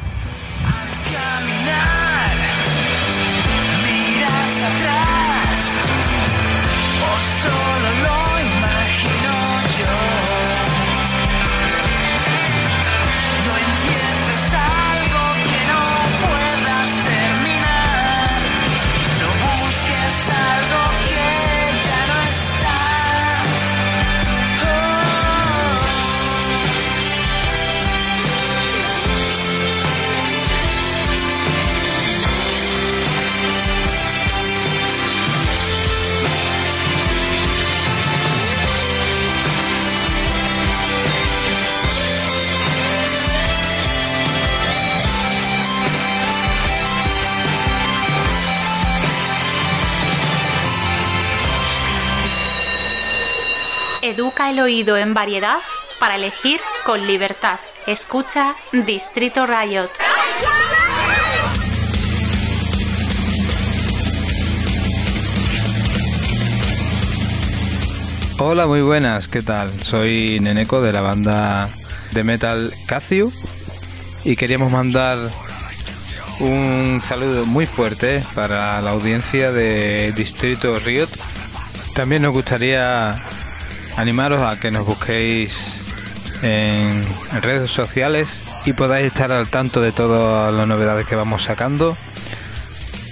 Educa 54.15 54.51
el 54.51 54.59
oído 54.59 54.95
en 54.95 55.15
variedad 55.15 55.61
para 55.99 56.17
elegir 56.17 56.59
con 56.85 57.07
libertad. 57.07 57.59
Escucha 57.87 58.55
Distrito 58.71 59.47
Riot. 59.47 59.89
Hola, 68.37 68.67
muy 68.67 68.81
buenas, 68.81 69.27
¿qué 69.27 69.41
tal? 69.41 69.71
Soy 69.81 70.39
Neneco 70.39 70.79
de 70.79 70.93
la 70.93 71.01
banda 71.01 71.71
de 72.11 72.23
metal 72.23 72.71
Cathiu 72.85 73.33
y 74.23 74.35
queríamos 74.35 74.71
mandar 74.71 75.17
un 76.39 77.01
saludo 77.03 77.45
muy 77.45 77.65
fuerte 77.65 78.23
para 78.35 78.79
la 78.79 78.91
audiencia 78.91 79.51
de 79.51 80.11
Distrito 80.11 80.77
Riot. 80.77 81.09
También 81.95 82.21
nos 82.21 82.33
gustaría 82.33 83.19
animaros 83.97 84.41
a 84.41 84.59
que 84.59 84.71
nos 84.71 84.85
busquéis 84.85 85.73
en, 86.41 87.03
redes 87.41 87.71
sociales 87.71 88.41
y 88.65 88.73
podáis 88.73 89.07
estar 89.07 89.31
al 89.31 89.47
tanto 89.47 89.81
de 89.81 89.91
todas 89.91 90.53
las 90.53 90.67
novedades 90.67 91.05
que 91.07 91.15
vamos 91.15 91.43
sacando. 91.43 91.97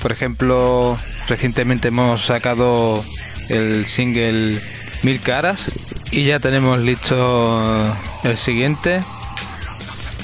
Por 0.02 0.12
ejemplo, 0.12 0.98
recientemente 1.28 1.90
hemos 1.90 2.26
sacado 2.26 3.04
el 3.50 3.86
single 3.86 4.60
Mil 5.04 5.20
Caras 5.22 5.72
y 6.12 6.24
ya 6.24 6.40
tenemos 6.40 6.80
listo 6.80 7.96
el 8.24 8.38
siguiente. 8.38 9.02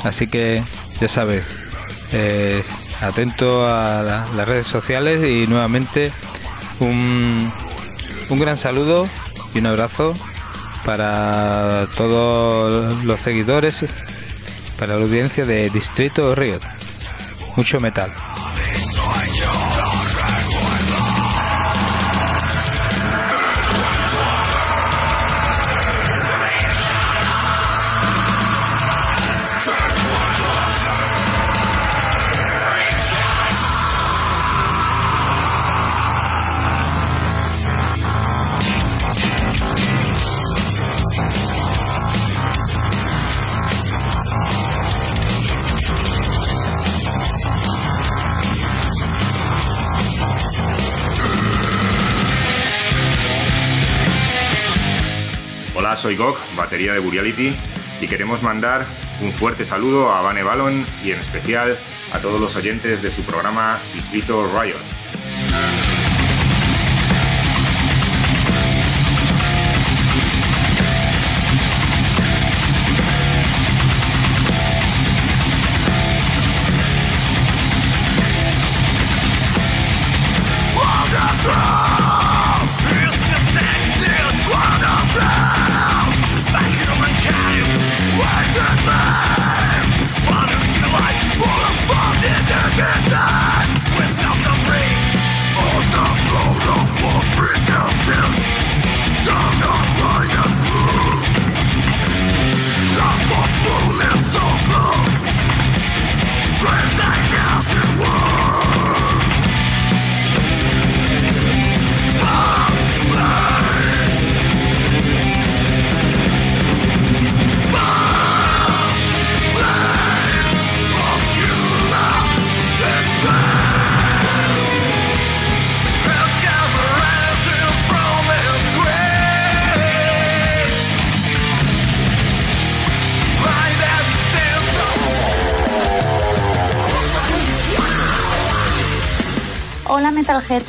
Así 0.04 0.28
que 0.28 0.64
ya 1.02 1.08
sabes, 1.08 1.44
eh, 2.12 2.64
atento 3.02 3.68
a 3.68 4.02
la- 4.04 4.26
las 4.36 4.48
redes 4.48 4.68
sociales 4.68 5.28
y 5.30 5.48
nuevamente 5.48 6.12
un, 6.80 7.52
un 8.30 8.40
gran 8.40 8.58
saludo 8.58 9.08
y 9.54 9.60
un 9.60 9.66
abrazo 9.68 10.14
para 10.88 11.86
todos 11.98 13.04
los 13.04 13.20
seguidores, 13.20 13.84
para 14.80 14.96
la 14.96 15.04
audiencia 15.04 15.46
de 15.46 15.70
Distrito 15.70 16.34
Riot. 16.34 16.62
Mucho 17.58 17.82
metal. 17.82 18.10
Soy 55.98 56.16
Gok, 56.16 56.38
batería 56.56 56.94
de 56.94 57.00
Buriality, 57.00 57.56
y 58.00 58.08
queremos 58.08 58.44
mandar 58.44 58.86
un 59.22 59.34
fuerte 59.34 59.66
saludo 59.66 60.14
a 60.14 60.22
Vane 60.22 60.44
Ballon 60.44 60.86
y 61.04 61.12
en 61.12 61.20
especial 61.20 61.78
a 62.14 62.20
todos 62.20 62.40
los 62.40 62.56
oyentes 62.56 63.02
de 63.02 63.10
su 63.10 63.24
programa 63.24 63.80
Distrito 63.96 64.48
Riot. 64.58 64.97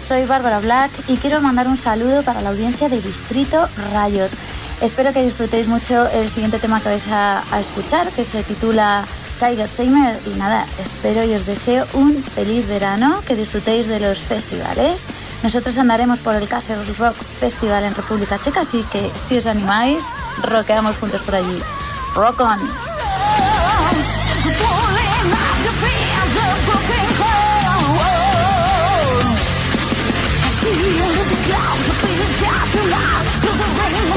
Soy 0.08 0.24
Bárbara 0.24 0.58
Black 0.60 0.90
y 1.06 1.18
quiero 1.18 1.42
mandar 1.42 1.68
un 1.68 1.76
saludo 1.76 2.22
para 2.22 2.40
la 2.40 2.48
audiencia 2.48 2.88
de 2.88 2.98
Distrito 3.02 3.68
Riot. 3.92 4.30
Espero 4.80 5.12
que 5.12 5.22
disfrutéis 5.22 5.68
mucho 5.68 6.08
el 6.08 6.30
siguiente 6.30 6.58
tema 6.58 6.80
que 6.80 6.88
vais 6.88 7.06
a, 7.08 7.44
escuchar, 7.60 8.08
que 8.12 8.24
se 8.24 8.42
titula 8.42 9.04
Tiger 9.38 9.68
Tamer. 9.68 10.18
Y 10.24 10.30
nada, 10.38 10.64
espero 10.82 11.24
y 11.24 11.34
os 11.34 11.44
deseo 11.44 11.86
un 11.92 12.24
feliz 12.24 12.66
verano, 12.66 13.20
que 13.26 13.36
disfrutéis 13.36 13.86
de 13.86 14.00
los 14.00 14.20
festivales. 14.20 15.08
Nosotros 15.42 15.76
andaremos 15.76 16.20
por 16.20 16.36
el 16.36 16.48
Castle 16.48 16.86
Rock 16.98 17.16
Festival 17.38 17.84
en 17.84 17.94
República 17.94 18.38
Checa, 18.40 18.60
así 18.60 18.82
que 18.90 19.12
si 19.14 19.36
os 19.36 19.44
animáis, 19.44 20.04
rockeamos 20.40 20.96
juntos 20.96 21.20
por 21.20 21.34
allí. 21.34 21.60
Rock 22.14 22.40
on! 22.40 22.87
to 32.78 32.90
love, 32.90 33.26
to 33.42 33.50
the 33.58 33.68
rain. 33.80 34.07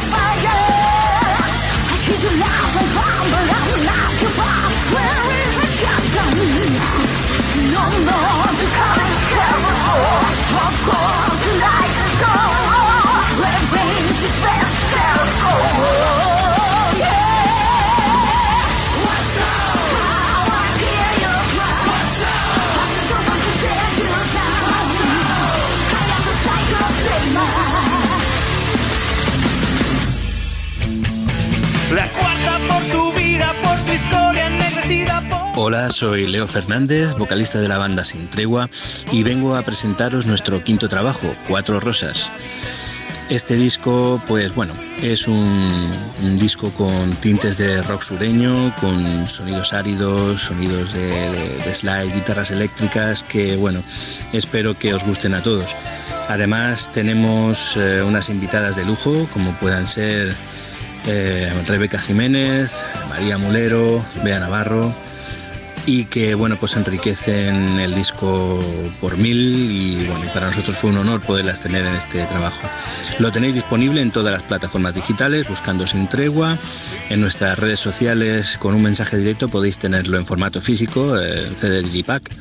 Hola, 35.64 35.92
soy 35.92 36.26
Leo 36.26 36.48
Fernández, 36.48 37.14
vocalista 37.20 37.62
de 37.62 37.68
la 37.68 37.78
banda 37.78 38.04
Sin 38.04 38.28
Tregua, 38.28 38.68
y 39.12 39.22
vengo 39.22 39.56
a 39.56 39.62
presentaros 39.62 40.26
nuestro 40.26 40.64
quinto 40.64 40.90
trabajo, 40.90 41.36
Cuatro 41.48 41.80
Rosas. 41.80 42.32
Este 43.30 43.54
disco, 43.54 44.20
pues 44.26 44.56
bueno, 44.56 44.74
es 45.04 45.28
un, 45.28 46.00
disco 46.40 46.72
con 46.72 47.12
tintes 47.18 47.60
de 47.60 47.84
rock 47.84 48.02
sureño, 48.02 48.74
con 48.82 49.28
sonidos 49.28 49.74
áridos, 49.74 50.42
sonidos 50.42 50.96
de 50.96 51.76
slide, 51.76 52.12
guitarras 52.12 52.50
eléctricas, 52.50 53.24
que 53.24 53.56
bueno, 53.56 53.84
espero 54.34 54.76
que 54.80 54.96
os 54.96 55.04
gusten 55.04 55.36
a 55.36 55.44
todos. 55.44 55.76
Además 56.28 56.90
tenemos 56.92 57.78
eh, 57.78 58.02
unas 58.02 58.30
invitadas 58.30 58.78
de 58.78 58.86
lujo, 58.86 59.28
como 59.32 59.56
puedan 59.60 59.86
ser 59.86 60.36
eh, 61.06 61.54
Rebeca 61.68 62.00
Jiménez, 62.00 62.84
María 63.10 63.38
Mulero, 63.38 64.04
Bea 64.24 64.40
Navarro 64.40 64.92
y 65.86 66.06
que 66.06 66.36
bueno 66.36 66.58
pues 66.60 66.76
enriquecen 66.76 67.80
el 67.80 67.96
disco 67.96 68.60
por 69.00 69.18
mil 69.18 69.38
y 69.38 70.06
bueno 70.06 70.32
para 70.34 70.48
nosotros 70.48 70.78
fue 70.78 70.92
un 70.92 70.98
honor 70.98 71.22
poderlas 71.22 71.62
tener 71.62 71.86
en 71.86 71.94
este 71.94 72.26
trabajo. 72.26 72.68
Lo 73.20 73.32
tenéis 73.32 73.56
disponible 73.56 74.02
en 74.02 74.12
todas 74.12 74.34
las 74.34 74.44
plataformas 74.44 74.96
digitales 74.96 75.48
buscando 75.48 75.88
sin 75.88 76.08
tregua, 76.08 76.58
en 77.10 77.22
nuestras 77.22 77.58
redes 77.58 77.80
sociales 77.80 78.58
con 78.58 78.76
un 78.76 78.84
mensaje 78.84 79.18
directo 79.18 79.50
podéis 79.50 79.78
tenerlo 79.78 80.18
en 80.18 80.26
formato 80.26 80.62
físico, 80.62 81.20
eh, 81.20 81.48
en 81.48 81.56
CD 81.56 81.82
Digipack. 81.82 82.32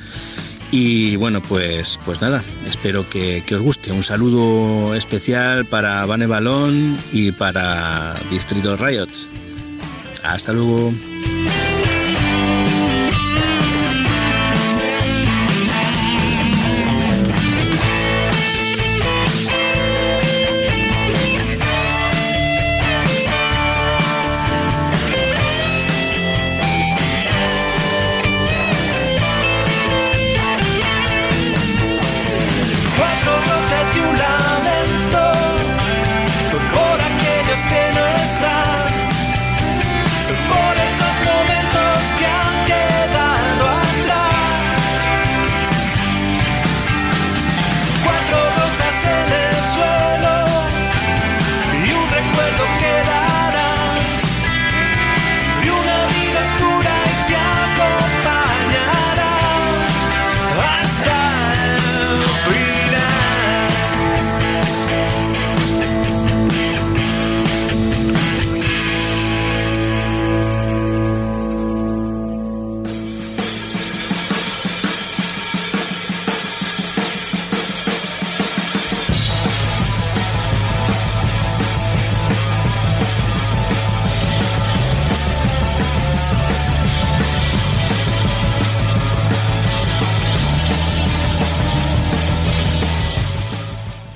Y 0.73 1.17
bueno, 1.17 1.43
pues, 1.43 1.99
pues 2.05 2.23
nada, 2.23 2.45
espero 2.69 3.09
que, 3.09 3.43
que 3.45 3.57
os 3.57 3.61
guste. 3.61 3.91
Un 3.91 4.05
saludo 4.05 4.95
especial 4.95 5.67
para 5.67 6.07
Vane 6.07 6.27
Balón 6.27 6.97
y 7.13 7.33
para 7.33 8.15
Distrito 8.31 8.77
Riots. 8.77 9.27
Hasta 10.23 10.53
luego. 10.53 10.93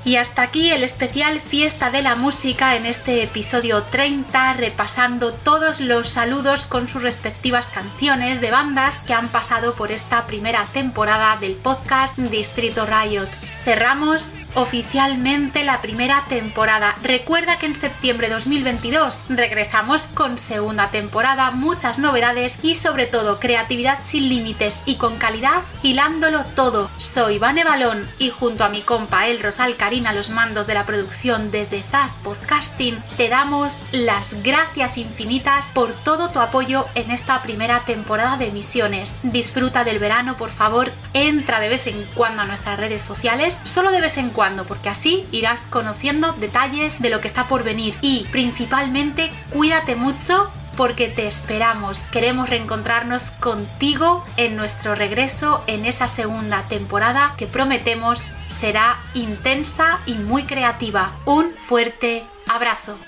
Y 0.05 0.17
hasta 0.17 0.43
aquí 0.43 0.71
el 0.71 0.85
especial 0.85 1.41
Fiesta 1.41 1.91
de 1.91 2.03
la 2.03 2.15
Música 2.15 2.77
en 2.77 2.85
este 2.85 3.23
episodio 3.23 3.83
30, 3.85 4.53
repasando 4.53 5.33
todos 5.33 5.81
los 5.81 6.11
saludos 6.11 6.67
con 6.67 6.89
sus 6.89 7.03
respectivas 7.03 7.71
canciones 7.71 8.43
de 8.43 8.51
bandas 8.51 8.99
que 8.99 9.15
han 9.15 9.29
pasado 9.29 9.75
por 9.75 9.91
esta 9.91 10.27
primera 10.27 10.67
temporada 10.67 11.39
del 11.41 11.55
podcast 11.55 12.19
Distrito 12.19 12.85
Riot. 12.85 13.29
Cerramos 13.65 14.33
oficialmente 14.55 15.65
la 15.65 15.81
primera 15.81 16.25
temporada. 16.29 16.97
Recuerda 17.03 17.59
que 17.59 17.67
en 17.67 17.75
septiembre 17.75 18.29
de 18.29 18.35
2022 18.35 19.21
regresamos 19.29 20.07
con 20.07 20.39
segunda 20.39 20.89
temporada, 20.89 21.51
muchas 21.51 21.99
novedades 21.99 22.59
y 22.63 22.75
sobre 22.75 23.07
todo 23.07 23.41
creatividad 23.41 23.99
sin 24.05 24.29
límites 24.29 24.81
y 24.87 24.97
con 24.97 25.17
calidad, 25.17 25.63
hilándolo 25.83 26.45
todo. 26.55 26.91
Soy 26.99 27.39
Vane 27.39 27.65
Balón 27.65 28.07
y 28.19 28.31
junto 28.31 28.65
a 28.65 28.69
mi 28.69 28.81
compa 28.81 29.29
El 29.29 29.43
Rosal 29.43 29.77
Karina 29.77 30.13
los 30.13 30.31
mandos 30.31 30.67
de 30.67 30.75
la 30.75 30.85
producción 30.85 31.51
desde 31.51 31.83
Zaz 31.83 32.13
Podcasting, 32.23 32.99
te 33.17 33.29
damos 33.29 33.77
las 33.93 34.43
gracias 34.43 34.99
infinitas 34.99 35.67
por 35.75 35.93
todo 35.93 36.31
tu 36.31 36.41
apoyo 36.41 36.87
en 36.95 37.11
esta 37.11 37.43
primera 37.43 37.81
temporada 37.81 38.37
de 38.37 38.49
emisiones. 38.49 39.17
Disfruta 39.23 39.85
del 39.85 39.99
verano, 39.99 40.37
por 40.37 40.51
favor, 40.51 40.91
entra 41.13 41.61
de 41.61 41.69
vez 41.69 41.87
en 41.87 42.05
cuando 42.15 42.43
a 42.43 42.47
nuestras 42.47 42.79
redes 42.79 43.03
sociales, 43.03 43.59
solo 43.63 43.91
de 43.91 44.01
vez 44.01 44.17
en 44.17 44.31
porque 44.65 44.91
así 44.91 45.25
irás 45.33 45.63
conociendo 45.63 46.33
detalles 46.33 47.01
de 47.01 47.11
lo 47.11 47.21
que 47.21 47.29
está 47.29 47.49
por 47.49 47.65
venir 47.65 47.95
y 48.03 48.27
principalmente 48.31 49.31
cuídate 49.51 49.97
mucho 49.97 50.51
porque 50.77 51.09
te 51.09 51.27
esperamos. 51.27 52.01
Queremos 52.11 52.49
reencontrarnos 52.49 53.31
contigo 53.31 54.25
en 54.37 54.57
nuestro 54.57 54.95
regreso 54.95 55.63
en 55.67 55.87
esa 55.87 56.09
segunda 56.09 56.63
temporada 56.63 57.33
que 57.39 57.47
prometemos 57.47 58.25
será 58.47 58.99
intensa 59.15 59.99
y 60.07 60.15
muy 60.15 60.45
creativa. 60.45 61.13
Un 61.25 61.55
fuerte 61.67 62.27
abrazo. 62.47 62.99